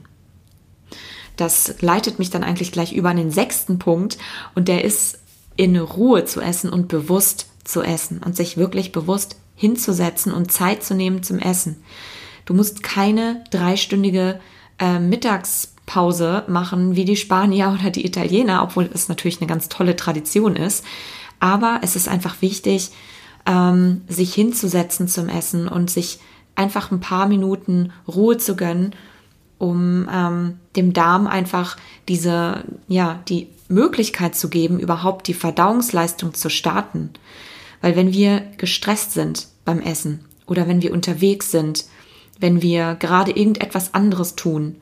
Das 1.38 1.76
leitet 1.82 2.18
mich 2.18 2.32
dann 2.32 2.44
eigentlich 2.44 2.72
gleich 2.72 2.94
über 2.94 3.10
an 3.10 3.18
den 3.18 3.30
sechsten 3.30 3.78
Punkt 3.78 4.18
und 4.56 4.68
der 4.68 4.84
ist 4.84 5.20
in 5.56 5.78
Ruhe 5.78 6.26
zu 6.26 6.42
essen 6.42 6.72
und 6.72 6.88
bewusst 6.88 7.48
zu 7.64 7.84
essen 7.84 8.24
und 8.26 8.36
sich 8.36 8.58
wirklich 8.58 8.92
bewusst 8.92 9.38
hinzusetzen 9.54 10.34
und 10.34 10.52
Zeit 10.52 10.84
zu 10.84 10.96
nehmen 10.96 11.22
zum 11.22 11.38
Essen. 11.38 11.84
Du 12.46 12.56
musst 12.56 12.82
keine 12.82 13.44
dreistündige 13.52 14.40
äh, 14.80 14.98
Mittags 14.98 15.75
Pause 15.86 16.44
machen 16.48 16.96
wie 16.96 17.06
die 17.06 17.16
Spanier 17.16 17.76
oder 17.80 17.92
die 17.92 18.06
Italiener, 18.06 18.64
obwohl 18.64 18.90
es 18.94 19.08
natürlich 19.10 19.40
eine 19.40 19.48
ganz 19.48 19.70
tolle 19.70 19.96
Tradition 19.96 20.56
ist. 20.56 20.84
Aber 21.40 21.80
es 21.84 21.96
ist 21.96 22.08
einfach 22.08 22.42
wichtig, 22.42 22.92
ähm, 23.46 24.02
sich 24.08 24.34
hinzusetzen 24.34 25.08
zum 25.08 25.30
Essen 25.30 25.68
und 25.68 25.90
sich 25.90 26.20
einfach 26.56 26.92
ein 26.92 27.00
paar 27.00 27.28
Minuten 27.28 27.92
Ruhe 28.08 28.38
zu 28.38 28.56
gönnen, 28.56 28.96
um 29.58 30.10
ähm, 30.12 30.60
dem 30.76 30.94
Darm 30.94 31.28
einfach 31.28 31.78
diese, 32.08 32.64
ja, 32.88 33.20
die 33.28 33.48
Möglichkeit 33.68 34.36
zu 34.36 34.50
geben, 34.50 34.80
überhaupt 34.80 35.28
die 35.28 35.34
Verdauungsleistung 35.34 36.34
zu 36.34 36.50
starten. 36.50 37.12
Weil 37.82 37.96
wenn 37.96 38.14
wir 38.14 38.42
gestresst 38.58 39.14
sind 39.14 39.48
beim 39.64 39.80
Essen 39.80 40.26
oder 40.46 40.68
wenn 40.68 40.82
wir 40.82 40.94
unterwegs 40.94 41.52
sind, 41.52 41.86
wenn 42.40 42.62
wir 42.62 42.96
gerade 42.96 43.32
irgendetwas 43.32 43.94
anderes 43.94 44.36
tun, 44.36 44.78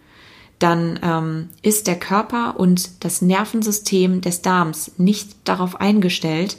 dann 0.60 1.00
ähm, 1.04 1.50
ist 1.62 1.88
der 1.88 2.00
Körper 2.00 2.60
und 2.60 3.04
das 3.04 3.22
Nervensystem 3.22 4.22
des 4.22 4.42
Darms 4.42 4.92
nicht 4.98 5.36
darauf 5.44 5.80
eingestellt, 5.82 6.58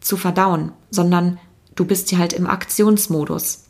zu 0.00 0.16
verdauen, 0.16 0.72
sondern 0.90 1.38
du 1.74 1.84
bist 1.84 2.10
hier 2.10 2.18
halt 2.18 2.32
im 2.32 2.46
Aktionsmodus. 2.46 3.64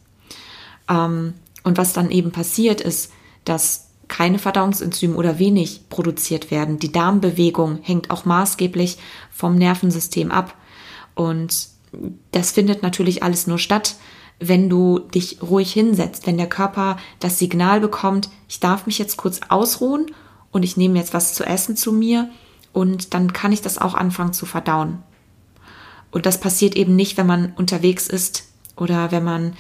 Ähm, 0.88 1.34
und 1.62 1.78
was 1.78 1.92
dann 1.92 2.10
eben 2.10 2.32
passiert 2.32 2.80
ist, 2.80 3.12
dass 3.44 3.86
keine 4.08 4.38
Verdauungsenzyme 4.38 5.16
oder 5.16 5.38
wenig 5.38 5.88
produziert 5.88 6.50
werden. 6.50 6.78
Die 6.78 6.92
Darmbewegung 6.92 7.80
hängt 7.82 8.10
auch 8.10 8.24
maßgeblich 8.24 8.98
vom 9.30 9.56
Nervensystem 9.56 10.30
ab. 10.30 10.54
Und 11.14 11.68
das 12.30 12.52
findet 12.52 12.82
natürlich 12.82 13.22
alles 13.22 13.46
nur 13.46 13.58
statt, 13.58 13.96
wenn 14.38 14.68
du 14.68 14.99
dich 14.99 15.38
ruhig 15.42 15.72
hinsetzt, 15.72 16.27
wenn 16.27 16.37
der 16.37 16.49
Körper 16.49 16.99
das 17.20 17.38
Signal 17.38 17.81
bekommt, 17.81 18.29
ich 18.49 18.61
darf 18.61 18.87
mich 18.87 18.99
jetzt 18.99 19.16
kurz 19.16 19.40
ausruhen 19.49 20.07
und 20.51 20.62
ich 20.62 20.77
nehme 20.77 20.99
jetzt 20.99 21.14
was 21.14 21.35
zu 21.35 21.44
essen 21.44 21.77
zu 21.77 21.92
mir 21.92 22.29
und 22.72 23.14
dann 23.14 23.33
kann 23.33 23.53
ich 23.53 23.62
das 23.62 23.79
auch 23.79 23.94
anfangen 23.94 24.33
zu 24.33 24.44
verdauen. 24.46 25.03
Und 26.11 26.27
das 26.27 26.38
passiert 26.38 26.77
eben 26.77 26.96
nicht, 26.96 27.16
wenn 27.16 27.27
man 27.27 27.53
unterwegs 27.57 28.07
ist 28.07 28.44
oder 28.77 29.11
wenn 29.11 29.25
man 29.25 29.55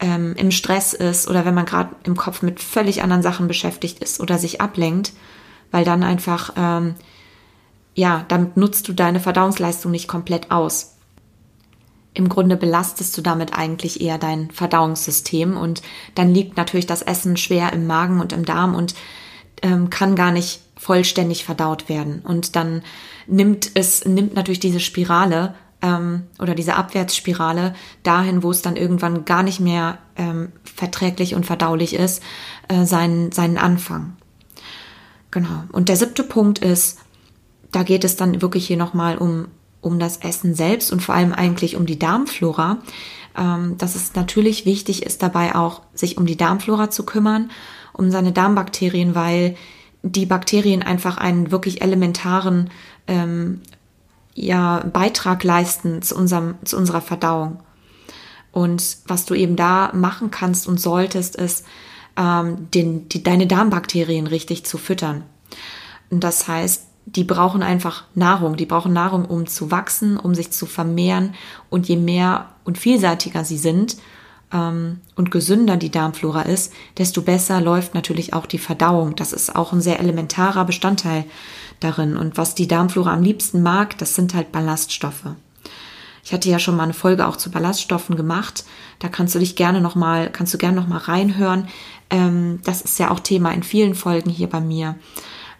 ähm, 0.00 0.34
im 0.36 0.50
Stress 0.50 0.92
ist 0.92 1.28
oder 1.28 1.44
wenn 1.44 1.54
man 1.54 1.64
gerade 1.64 1.94
im 2.04 2.16
Kopf 2.16 2.42
mit 2.42 2.60
völlig 2.60 3.02
anderen 3.02 3.22
Sachen 3.22 3.48
beschäftigt 3.48 4.00
ist 4.00 4.20
oder 4.20 4.38
sich 4.38 4.60
ablenkt, 4.60 5.12
weil 5.70 5.84
dann 5.84 6.02
einfach 6.02 6.52
ähm, 6.56 6.96
ja, 7.96 8.24
damit 8.28 8.56
nutzt 8.56 8.86
du 8.88 8.92
deine 8.92 9.20
Verdauungsleistung 9.20 9.90
nicht 9.90 10.06
komplett 10.06 10.50
aus. 10.50 10.95
Im 12.16 12.30
Grunde 12.30 12.56
belastest 12.56 13.16
du 13.18 13.20
damit 13.20 13.52
eigentlich 13.52 14.00
eher 14.00 14.16
dein 14.16 14.50
Verdauungssystem 14.50 15.56
und 15.56 15.82
dann 16.14 16.32
liegt 16.32 16.56
natürlich 16.56 16.86
das 16.86 17.02
Essen 17.02 17.36
schwer 17.36 17.74
im 17.74 17.86
Magen 17.86 18.20
und 18.20 18.32
im 18.32 18.46
Darm 18.46 18.74
und 18.74 18.94
ähm, 19.60 19.90
kann 19.90 20.16
gar 20.16 20.32
nicht 20.32 20.60
vollständig 20.78 21.44
verdaut 21.44 21.90
werden. 21.90 22.22
Und 22.24 22.56
dann 22.56 22.82
nimmt 23.26 23.70
es, 23.74 24.06
nimmt 24.06 24.34
natürlich 24.34 24.60
diese 24.60 24.80
Spirale 24.80 25.54
ähm, 25.82 26.22
oder 26.38 26.54
diese 26.54 26.76
Abwärtsspirale 26.76 27.74
dahin, 28.02 28.42
wo 28.42 28.50
es 28.50 28.62
dann 28.62 28.76
irgendwann 28.76 29.26
gar 29.26 29.42
nicht 29.42 29.60
mehr 29.60 29.98
ähm, 30.16 30.52
verträglich 30.64 31.34
und 31.34 31.44
verdaulich 31.44 31.94
ist, 31.94 32.22
äh, 32.68 32.86
seinen, 32.86 33.30
seinen 33.30 33.58
Anfang. 33.58 34.16
Genau. 35.30 35.64
Und 35.70 35.90
der 35.90 35.96
siebte 35.96 36.22
Punkt 36.22 36.60
ist, 36.60 36.98
da 37.72 37.82
geht 37.82 38.04
es 38.04 38.16
dann 38.16 38.40
wirklich 38.40 38.66
hier 38.66 38.78
nochmal 38.78 39.18
um, 39.18 39.48
um 39.86 40.00
das 40.00 40.16
Essen 40.18 40.54
selbst 40.54 40.92
und 40.92 41.00
vor 41.00 41.14
allem 41.14 41.32
eigentlich 41.32 41.76
um 41.76 41.86
die 41.86 41.98
Darmflora. 41.98 42.78
Ähm, 43.38 43.76
dass 43.78 43.94
es 43.94 44.14
natürlich 44.14 44.64
wichtig 44.64 45.04
ist, 45.04 45.22
dabei 45.22 45.54
auch 45.54 45.82
sich 45.94 46.18
um 46.18 46.26
die 46.26 46.36
Darmflora 46.36 46.90
zu 46.90 47.04
kümmern, 47.04 47.50
um 47.92 48.10
seine 48.10 48.32
Darmbakterien, 48.32 49.14
weil 49.14 49.56
die 50.02 50.26
Bakterien 50.26 50.82
einfach 50.82 51.18
einen 51.18 51.50
wirklich 51.50 51.82
elementaren 51.82 52.70
ähm, 53.06 53.60
ja, 54.34 54.80
Beitrag 54.92 55.44
leisten 55.44 56.02
zu, 56.02 56.16
unserem, 56.16 56.54
zu 56.64 56.76
unserer 56.76 57.00
Verdauung. 57.00 57.60
Und 58.52 58.98
was 59.06 59.26
du 59.26 59.34
eben 59.34 59.54
da 59.54 59.90
machen 59.92 60.30
kannst 60.30 60.66
und 60.66 60.80
solltest, 60.80 61.36
ist, 61.36 61.66
ähm, 62.16 62.70
den, 62.72 63.08
die, 63.08 63.22
deine 63.22 63.46
Darmbakterien 63.46 64.26
richtig 64.26 64.64
zu 64.64 64.78
füttern. 64.78 65.24
Das 66.10 66.48
heißt, 66.48 66.86
die 67.06 67.24
brauchen 67.24 67.62
einfach 67.62 68.04
Nahrung. 68.14 68.56
Die 68.56 68.66
brauchen 68.66 68.92
Nahrung, 68.92 69.24
um 69.24 69.46
zu 69.46 69.70
wachsen, 69.70 70.18
um 70.18 70.34
sich 70.34 70.50
zu 70.50 70.66
vermehren. 70.66 71.34
Und 71.70 71.88
je 71.88 71.96
mehr 71.96 72.46
und 72.64 72.78
vielseitiger 72.78 73.44
sie 73.44 73.58
sind 73.58 73.96
ähm, 74.52 75.00
und 75.14 75.30
gesünder 75.30 75.76
die 75.76 75.90
Darmflora 75.90 76.42
ist, 76.42 76.72
desto 76.98 77.22
besser 77.22 77.60
läuft 77.60 77.94
natürlich 77.94 78.34
auch 78.34 78.46
die 78.46 78.58
Verdauung. 78.58 79.14
Das 79.14 79.32
ist 79.32 79.54
auch 79.54 79.72
ein 79.72 79.80
sehr 79.80 80.00
elementarer 80.00 80.64
Bestandteil 80.64 81.24
darin. 81.78 82.16
Und 82.16 82.36
was 82.36 82.56
die 82.56 82.66
Darmflora 82.66 83.12
am 83.12 83.22
liebsten 83.22 83.62
mag, 83.62 83.96
das 83.98 84.16
sind 84.16 84.34
halt 84.34 84.50
Ballaststoffe. 84.50 85.26
Ich 86.24 86.32
hatte 86.32 86.50
ja 86.50 86.58
schon 86.58 86.76
mal 86.76 86.82
eine 86.82 86.92
Folge 86.92 87.28
auch 87.28 87.36
zu 87.36 87.52
Ballaststoffen 87.52 88.16
gemacht. 88.16 88.64
Da 88.98 89.08
kannst 89.08 89.36
du 89.36 89.38
dich 89.38 89.54
gerne 89.54 89.80
noch 89.80 89.94
mal, 89.94 90.28
kannst 90.28 90.52
du 90.52 90.58
gerne 90.58 90.76
noch 90.76 90.88
mal 90.88 90.98
reinhören. 90.98 91.68
Ähm, 92.10 92.58
das 92.64 92.82
ist 92.82 92.98
ja 92.98 93.12
auch 93.12 93.20
Thema 93.20 93.52
in 93.52 93.62
vielen 93.62 93.94
Folgen 93.94 94.28
hier 94.28 94.48
bei 94.48 94.60
mir. 94.60 94.96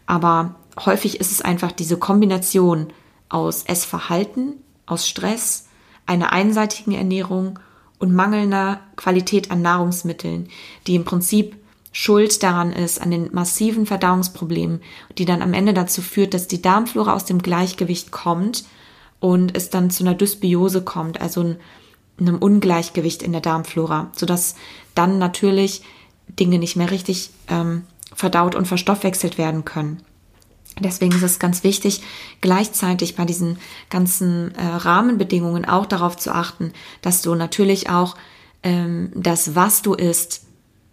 Aber 0.07 0.57
häufig 0.85 1.21
ist 1.21 1.33
es 1.33 1.41
einfach 1.41 1.73
diese 1.73 1.97
Kombination 1.97 2.89
aus 3.29 3.63
Essverhalten, 3.65 4.55
aus 4.87 5.09
Stress, 5.09 5.69
einer 6.07 6.33
einseitigen 6.33 6.93
Ernährung 6.93 7.59
und 7.99 8.15
mangelnder 8.15 8.81
Qualität 8.97 9.51
an 9.51 9.63
Nahrungsmitteln, 9.63 10.49
die 10.87 10.95
im 10.95 11.05
Prinzip 11.05 11.57
schuld 11.93 12.43
daran 12.43 12.73
ist, 12.73 13.01
an 13.01 13.11
den 13.11 13.31
massiven 13.33 13.87
Verdauungsproblemen, 13.87 14.83
die 15.17 15.25
dann 15.25 15.41
am 15.41 15.55
Ende 15.55 15.73
dazu 15.73 16.03
führt, 16.03 16.35
dass 16.35 16.47
die 16.47 16.61
Darmflora 16.61 17.15
aus 17.15 17.25
dem 17.25 17.41
Gleichgewicht 17.41 18.11
kommt 18.11 18.65
und 19.19 19.57
es 19.57 19.71
dann 19.71 19.91
zu 19.91 20.05
einer 20.05 20.15
Dysbiose 20.15 20.83
kommt, 20.83 21.21
also 21.21 21.57
einem 22.19 22.39
Ungleichgewicht 22.39 23.23
in 23.23 23.33
der 23.33 23.41
Darmflora, 23.41 24.11
sodass 24.15 24.57
dann 24.95 25.19
natürlich 25.19 25.83
Dinge 26.29 26.59
nicht 26.59 26.77
mehr 26.77 26.91
richtig 26.91 27.31
ähm, 27.49 27.85
verdaut 28.15 28.55
und 28.55 28.67
verstoffwechselt 28.67 29.39
werden 29.39 29.65
können. 29.65 30.03
Deswegen 30.79 31.15
ist 31.15 31.23
es 31.23 31.39
ganz 31.39 31.65
wichtig, 31.65 32.03
gleichzeitig 32.43 33.17
bei 33.17 33.25
diesen 33.25 33.59
ganzen 33.89 34.55
äh, 34.55 34.63
Rahmenbedingungen 34.63 35.65
auch 35.65 35.87
darauf 35.87 36.17
zu 36.17 36.35
achten, 36.35 36.73
dass 37.01 37.23
du 37.23 37.35
natürlich 37.35 37.89
auch 37.89 38.17
ähm, 38.63 39.11
das, 39.15 39.55
was 39.55 39.81
du 39.81 39.95
isst, 39.95 40.43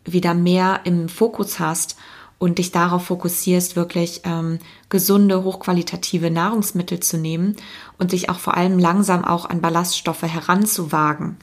wieder 0.06 0.34
mehr 0.34 0.82
im 0.86 1.10
Fokus 1.10 1.60
hast 1.60 1.98
und 2.38 2.58
dich 2.60 2.72
darauf 2.72 3.06
fokussierst, 3.06 3.76
wirklich 3.76 4.22
ähm, 4.26 4.60
gesunde, 4.90 5.44
hochqualitative 5.44 6.32
Nahrungsmittel 6.32 7.00
zu 7.00 7.18
nehmen 7.18 7.56
und 7.98 8.12
sich 8.12 8.30
auch 8.30 8.40
vor 8.40 8.56
allem 8.56 8.80
langsam 8.80 9.24
auch 9.24 9.50
an 9.50 9.62
Ballaststoffe 9.62 10.24
heranzuwagen, 10.24 11.38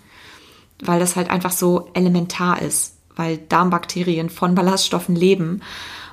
weil 0.82 1.00
das 1.00 1.16
halt 1.16 1.30
einfach 1.30 1.52
so 1.52 1.90
elementar 1.94 2.60
ist, 2.62 2.96
weil 3.16 3.38
Darmbakterien 3.38 4.30
von 4.30 4.54
Ballaststoffen 4.54 5.14
leben 5.16 5.62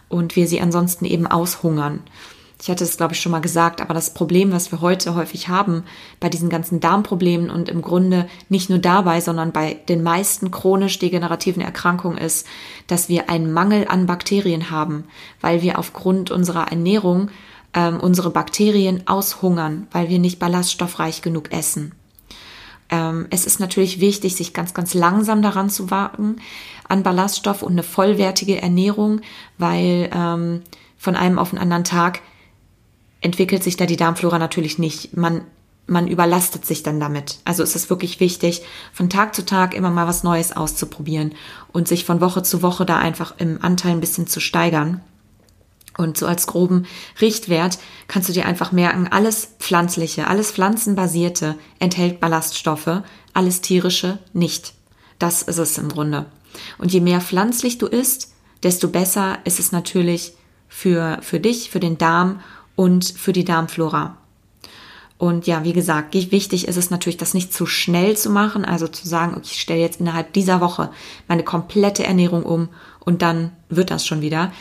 und 0.10 0.36
wir 0.36 0.48
sie 0.48 0.62
ansonsten 0.62 1.06
eben 1.06 1.28
aushungern. 1.28 2.02
Ich 2.60 2.70
hatte 2.70 2.84
es, 2.84 2.98
glaube 2.98 3.14
ich, 3.14 3.20
schon 3.20 3.32
mal 3.32 3.40
gesagt, 3.40 3.82
aber 3.82 3.94
das 3.94 4.14
Problem, 4.14 4.52
was 4.52 4.72
wir 4.72 4.82
heute 4.82 5.14
häufig 5.14 5.48
haben 5.48 5.84
bei 6.20 6.28
diesen 6.28 6.50
ganzen 6.50 6.80
Darmproblemen 6.80 7.52
und 7.52 7.70
im 7.70 7.84
Grunde 7.84 8.28
nicht 8.50 8.70
nur 8.70 8.80
dabei, 8.80 9.22
sondern 9.22 9.52
bei 9.52 9.76
den 9.88 10.02
meisten 10.02 10.50
chronisch 10.50 10.98
degenerativen 10.98 11.62
Erkrankungen 11.62 12.18
ist, 12.18 12.48
dass 12.88 13.10
wir 13.10 13.30
einen 13.30 13.54
Mangel 13.54 13.86
an 13.88 14.08
Bakterien 14.08 14.72
haben, 14.72 15.04
weil 15.40 15.62
wir 15.62 15.78
aufgrund 15.78 16.32
unserer 16.32 16.70
Ernährung 16.70 17.30
ähm, 17.76 18.00
unsere 18.00 18.32
Bakterien 18.32 19.08
aushungern, 19.08 19.88
weil 19.92 20.10
wir 20.10 20.18
nicht 20.18 20.40
ballaststoffreich 20.40 21.22
genug 21.22 21.52
essen. 21.52 21.92
Ähm, 22.90 23.28
es 23.30 23.46
ist 23.46 23.60
natürlich 23.60 24.00
wichtig, 24.00 24.36
sich 24.36 24.54
ganz, 24.54 24.74
ganz 24.74 24.94
langsam 24.94 25.42
daran 25.42 25.70
zu 25.70 25.92
wagen, 25.92 26.38
an 26.88 27.04
Ballaststoff 27.04 27.62
und 27.64 27.74
eine 27.74 27.84
vollwertige 27.84 28.62
Ernährung, 28.62 29.22
weil 29.58 30.10
ähm, 30.14 30.62
von 30.98 31.16
einem 31.16 31.40
auf 31.40 31.50
den 31.52 31.60
anderen 31.60 31.84
Tag 31.84 32.22
entwickelt 33.22 33.64
sich 33.64 33.78
da 33.78 33.86
die 33.86 33.98
Darmflora 33.98 34.40
natürlich 34.40 34.80
nicht. 34.80 35.18
Man, 35.18 35.42
man 35.86 36.08
überlastet 36.08 36.66
sich 36.66 36.84
dann 36.84 37.00
damit. 37.00 37.40
Also 37.46 37.64
ist 37.64 37.76
es 37.76 37.90
wirklich 37.90 38.20
wichtig, 38.20 38.62
von 38.94 39.10
Tag 39.10 39.36
zu 39.36 39.46
Tag 39.46 39.74
immer 39.74 39.90
mal 39.90 40.08
was 40.08 40.24
Neues 40.24 40.56
auszuprobieren 40.56 41.34
und 41.74 41.88
sich 41.88 42.06
von 42.06 42.22
Woche 42.22 42.44
zu 42.44 42.62
Woche 42.62 42.86
da 42.86 42.98
einfach 42.98 43.36
im 43.38 43.62
Anteil 43.62 43.92
ein 43.92 44.02
bisschen 44.02 44.28
zu 44.28 44.40
steigern. 44.40 45.02
Und 45.98 46.18
so 46.18 46.28
als 46.28 46.46
groben 46.48 46.86
Richtwert 47.20 47.80
kannst 48.08 48.30
du 48.30 48.34
dir 48.34 48.46
einfach 48.46 48.72
merken, 48.72 49.08
alles 49.08 49.56
Pflanzliche, 49.60 50.28
alles 50.28 50.52
Pflanzenbasierte 50.52 51.56
enthält 51.80 52.20
Ballaststoffe, 52.20 53.02
alles 53.34 53.62
tierische 53.62 54.20
nicht. 54.32 54.74
Das 55.20 55.42
ist 55.42 55.58
es 55.58 55.78
im 55.78 55.90
Grunde. 55.90 56.28
Und 56.78 56.94
je 56.94 57.02
mehr 57.02 57.20
pflanzlich 57.20 57.80
du 57.80 57.88
isst, 57.88 58.34
desto 58.64 58.90
besser 58.90 59.40
ist 59.44 59.60
es 59.60 59.72
natürlich 59.72 60.34
für, 60.68 61.20
für 61.22 61.40
dich, 61.40 61.70
für 61.72 61.80
den 61.80 61.98
Darm 61.98 62.42
und 62.76 63.06
für 63.06 63.34
die 63.34 63.46
Darmflora. 63.46 64.18
Und 65.18 65.48
ja, 65.48 65.64
wie 65.64 65.74
gesagt, 65.74 66.14
wichtig 66.14 66.68
ist 66.68 66.78
es 66.78 66.92
natürlich, 66.92 67.18
das 67.18 67.34
nicht 67.34 67.52
zu 67.52 67.66
schnell 67.66 68.16
zu 68.16 68.30
machen, 68.30 68.66
also 68.66 68.88
zu 68.88 69.08
sagen, 69.08 69.34
okay, 69.34 69.50
ich 69.52 69.60
stelle 69.60 69.80
jetzt 69.80 70.00
innerhalb 70.00 70.32
dieser 70.34 70.62
Woche 70.62 70.92
meine 71.28 71.44
komplette 71.44 72.04
Ernährung 72.04 72.44
um 72.44 72.70
und 73.00 73.24
dann 73.24 73.52
wird 73.70 73.90
das 73.90 74.06
schon 74.06 74.22
wieder. 74.22 74.52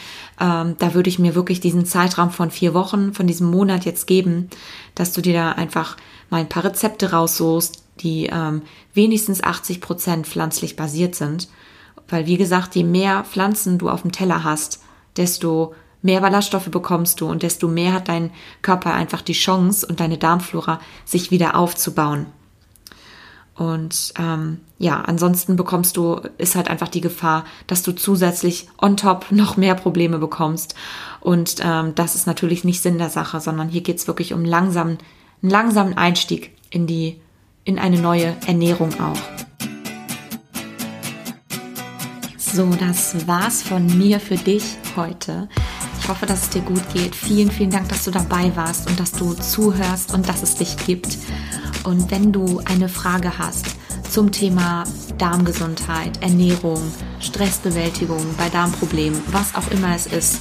Ähm, 0.41 0.77
da 0.79 0.95
würde 0.95 1.09
ich 1.09 1.19
mir 1.19 1.35
wirklich 1.35 1.61
diesen 1.61 1.87
Zeitraum 1.87 2.31
von 2.31 2.51
vier 2.51 2.75
Wochen, 2.75 3.15
von 3.15 3.27
diesem 3.27 3.51
Monat 3.51 3.85
jetzt 3.85 4.07
geben, 4.07 4.51
dass 4.95 5.13
du 5.13 5.21
dir 5.23 5.33
da 5.33 5.53
einfach 5.53 5.97
mal 6.31 6.41
ein 6.41 6.49
paar 6.49 6.65
Rezepte 6.65 7.13
raussuchst, 7.13 7.85
die 8.01 8.27
ähm, 8.27 8.63
wenigstens 8.93 9.43
80 9.43 9.81
Prozent 9.81 10.27
pflanzlich 10.27 10.77
basiert 10.77 11.15
sind. 11.15 11.49
Weil, 12.09 12.27
wie 12.27 12.37
gesagt, 12.37 12.75
je 12.75 12.85
mehr 12.85 13.25
Pflanzen 13.25 13.79
du 13.79 13.89
auf 13.89 14.03
dem 14.03 14.13
Teller 14.13 14.45
hast, 14.45 14.81
desto 15.17 15.75
mehr 16.03 16.21
Ballaststoffe 16.21 16.71
bekommst 16.71 17.21
du 17.21 17.29
und 17.29 17.43
desto 17.43 17.69
mehr 17.69 17.93
hat 17.93 18.09
dein 18.09 18.31
Körper 18.63 18.95
einfach 18.95 19.23
die 19.23 19.33
Chance 19.33 19.87
und 19.87 20.01
deine 20.01 20.19
Darmflora 20.19 20.81
sich 21.05 21.31
wieder 21.31 21.57
aufzubauen. 21.57 22.27
Und 23.57 24.13
ähm, 24.19 24.61
ja, 24.79 25.01
ansonsten 25.01 25.57
bekommst 25.57 25.97
du, 25.97 26.21
ist 26.37 26.57
halt 26.57 26.69
einfach 26.69 26.89
die 26.89 27.01
Gefahr, 27.01 27.45
dass 27.67 27.83
du 27.83 27.93
zusätzlich 27.93 28.69
on 28.79 28.97
top 28.97 29.27
noch 29.31 29.57
mehr 29.57 29.75
Probleme 29.75 30.19
bekommst. 30.19 30.75
Und 31.21 31.57
ähm, 31.63 31.95
das 31.95 32.15
ist 32.15 32.27
natürlich 32.27 32.65
nicht 32.65 32.83
Sinn 32.83 32.99
der 32.99 33.09
Sache, 33.09 33.41
sondern 33.41 33.69
hier 33.69 33.81
geht's 33.81 34.07
wirklich 34.07 34.35
um 34.35 34.45
langsam, 34.45 34.99
einen 35.43 35.51
langsamen 35.51 35.97
Einstieg 35.97 36.53
in 36.71 36.87
die, 36.87 37.21
in 37.65 37.79
eine 37.79 37.99
neue 37.99 38.37
Ernährung 38.47 38.91
auch. 39.01 39.21
So, 42.39 42.71
das 42.79 43.27
war's 43.27 43.63
von 43.63 43.87
mir 43.99 44.21
für 44.21 44.37
dich 44.37 44.65
heute. 44.97 45.49
Ich 46.01 46.09
hoffe, 46.09 46.27
dass 46.27 46.45
es 46.45 46.51
dir 46.51 46.63
gut 46.63 46.83
geht. 46.93 47.15
Vielen, 47.15 47.51
vielen 47.51 47.71
Dank, 47.71 47.89
dass 47.89 48.05
du 48.05 48.11
dabei 48.11 48.55
warst 48.55 48.89
und 48.89 49.01
dass 49.01 49.13
du 49.13 49.35
zuhörst 49.35 50.15
und 50.15 50.29
dass 50.29 50.43
es 50.43 50.55
dich 50.55 50.77
gibt. 50.87 51.19
Und 51.87 52.11
wenn 52.11 52.33
du 52.33 52.61
eine 52.65 52.89
Frage 52.89 53.39
hast 53.39 53.67
zum 54.11 54.33
Thema 54.33 54.85
Darmgesundheit, 55.19 56.21
Ernährung, 56.21 56.83
Stressbewältigung 57.21 58.25
bei 58.37 58.49
Darmproblemen, 58.49 59.21
was 59.31 59.55
auch 59.55 59.71
immer 59.71 59.95
es 59.95 60.07
ist, 60.07 60.41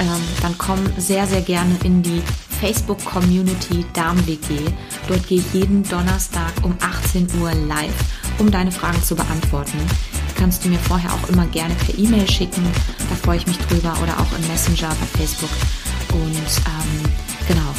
ähm, 0.00 0.22
dann 0.40 0.56
komm 0.56 0.78
sehr, 0.96 1.26
sehr 1.26 1.42
gerne 1.42 1.76
in 1.84 2.02
die 2.02 2.22
Facebook-Community 2.60 3.84
DarmWG. 3.92 4.58
Dort 5.06 5.26
gehe 5.28 5.38
ich 5.38 5.52
jeden 5.52 5.82
Donnerstag 5.82 6.52
um 6.62 6.74
18 6.80 7.28
Uhr 7.40 7.52
live, 7.52 7.94
um 8.38 8.50
deine 8.50 8.72
Fragen 8.72 9.02
zu 9.02 9.14
beantworten 9.14 9.78
kannst 10.36 10.64
du 10.64 10.68
mir 10.68 10.78
vorher 10.78 11.12
auch 11.12 11.28
immer 11.28 11.46
gerne 11.46 11.74
per 11.74 11.98
E-Mail 11.98 12.28
schicken. 12.28 12.62
Da 13.08 13.16
freue 13.16 13.38
ich 13.38 13.46
mich 13.46 13.58
drüber 13.58 13.96
oder 14.02 14.20
auch 14.20 14.38
im 14.38 14.46
Messenger 14.48 14.88
bei 14.88 15.18
Facebook. 15.18 15.50
Und 16.12 16.36
ähm, 16.36 17.10
genau, 17.48 17.74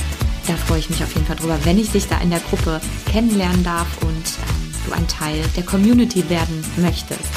freue 0.68 0.80
ich 0.80 0.90
mich 0.90 1.02
auf 1.02 1.14
jeden 1.14 1.26
Fall 1.26 1.38
drüber, 1.38 1.58
wenn 1.64 1.80
ich 1.80 1.92
dich 1.92 2.08
da 2.08 2.18
in 2.20 2.30
der 2.30 2.42
Gruppe 2.42 2.82
kennenlernen 3.10 3.64
darf 3.64 3.88
und 4.02 4.10
ähm, 4.12 4.74
du 4.86 4.92
ein 4.92 5.08
Teil 5.08 5.42
der 5.56 5.64
Community 5.64 6.30
werden 6.30 6.64
möchtest. 6.78 7.30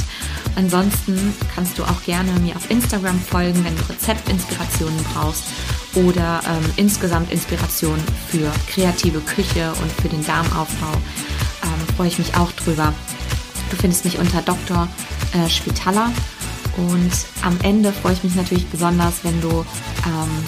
Ansonsten 0.56 1.32
kannst 1.54 1.78
du 1.78 1.84
auch 1.84 2.02
gerne 2.02 2.32
mir 2.40 2.56
auf 2.56 2.68
Instagram 2.70 3.20
folgen, 3.20 3.64
wenn 3.64 3.76
du 3.76 3.88
Rezeptinspirationen 3.88 4.98
brauchst 5.14 5.44
oder 5.94 6.40
ähm, 6.46 6.70
insgesamt 6.76 7.30
Inspiration 7.30 7.98
für 8.28 8.50
kreative 8.68 9.20
Küche 9.20 9.72
und 9.80 9.92
für 10.02 10.08
den 10.08 10.24
Darmaufbau. 10.24 10.92
Ähm, 11.62 11.94
freue 11.96 12.08
ich 12.08 12.18
mich 12.18 12.34
auch 12.36 12.50
drüber. 12.52 12.92
Du 13.70 13.76
findest 13.76 14.04
mich 14.04 14.18
unter 14.18 14.42
Dr. 14.42 14.88
Äh, 15.32 15.48
Spitaler 15.48 16.10
und 16.76 17.12
am 17.42 17.56
Ende 17.62 17.92
freue 17.92 18.14
ich 18.14 18.24
mich 18.24 18.34
natürlich 18.34 18.66
besonders, 18.66 19.22
wenn 19.22 19.40
du 19.40 19.64
ähm, 20.04 20.44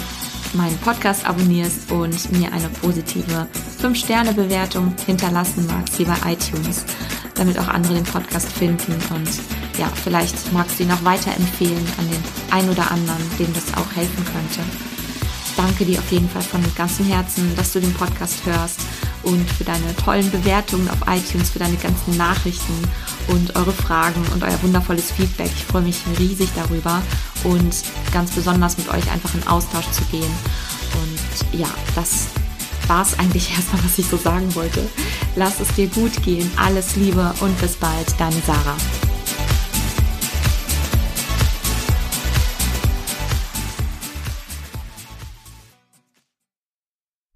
meinen 0.54 0.76
Podcast 0.78 1.26
abonnierst 1.26 1.90
und 1.92 2.32
mir 2.32 2.52
eine 2.52 2.68
positive 2.80 3.46
5-Sterne-Bewertung 3.80 4.94
hinterlassen 5.06 5.66
magst 5.66 5.96
hier 5.96 6.06
bei 6.06 6.32
iTunes, 6.32 6.84
damit 7.34 7.58
auch 7.58 7.68
andere 7.68 7.94
den 7.94 8.04
Podcast 8.04 8.50
finden 8.52 8.92
und 9.14 9.28
ja, 9.78 9.88
vielleicht 10.04 10.52
magst 10.52 10.78
du 10.78 10.84
ihn 10.84 10.92
auch 10.92 11.04
weiterempfehlen 11.04 11.86
an 11.98 12.08
den 12.10 12.22
ein 12.50 12.68
oder 12.68 12.90
anderen, 12.90 13.22
dem 13.38 13.52
das 13.54 13.74
auch 13.74 13.96
helfen 13.96 14.24
könnte. 14.24 14.91
Danke 15.56 15.84
dir 15.84 15.98
auf 15.98 16.10
jeden 16.10 16.28
Fall 16.28 16.42
von 16.42 16.62
ganzem 16.74 17.06
Herzen, 17.06 17.54
dass 17.56 17.72
du 17.72 17.80
den 17.80 17.92
Podcast 17.94 18.44
hörst 18.44 18.80
und 19.22 19.48
für 19.50 19.64
deine 19.64 19.94
tollen 19.96 20.30
Bewertungen 20.30 20.88
auf 20.88 20.98
iTunes, 21.06 21.50
für 21.50 21.58
deine 21.58 21.76
ganzen 21.76 22.16
Nachrichten 22.16 22.74
und 23.28 23.54
eure 23.56 23.72
Fragen 23.72 24.22
und 24.32 24.42
euer 24.42 24.60
wundervolles 24.62 25.12
Feedback. 25.12 25.50
Ich 25.54 25.64
freue 25.64 25.82
mich 25.82 26.00
riesig 26.18 26.48
darüber 26.54 27.02
und 27.44 27.74
ganz 28.12 28.30
besonders 28.32 28.78
mit 28.78 28.88
euch 28.88 29.10
einfach 29.10 29.34
in 29.34 29.46
Austausch 29.46 29.90
zu 29.90 30.02
gehen. 30.10 30.32
Und 31.02 31.58
ja, 31.58 31.68
das 31.94 32.28
war 32.88 33.02
es 33.02 33.18
eigentlich 33.18 33.50
erstmal, 33.56 33.84
was 33.84 33.98
ich 33.98 34.06
so 34.06 34.16
sagen 34.16 34.54
wollte. 34.54 34.88
Lass 35.36 35.60
es 35.60 35.72
dir 35.74 35.88
gut 35.88 36.22
gehen. 36.22 36.50
Alles 36.56 36.96
Liebe 36.96 37.32
und 37.40 37.58
bis 37.60 37.76
bald, 37.76 38.14
deine 38.18 38.40
Sarah. 38.46 38.76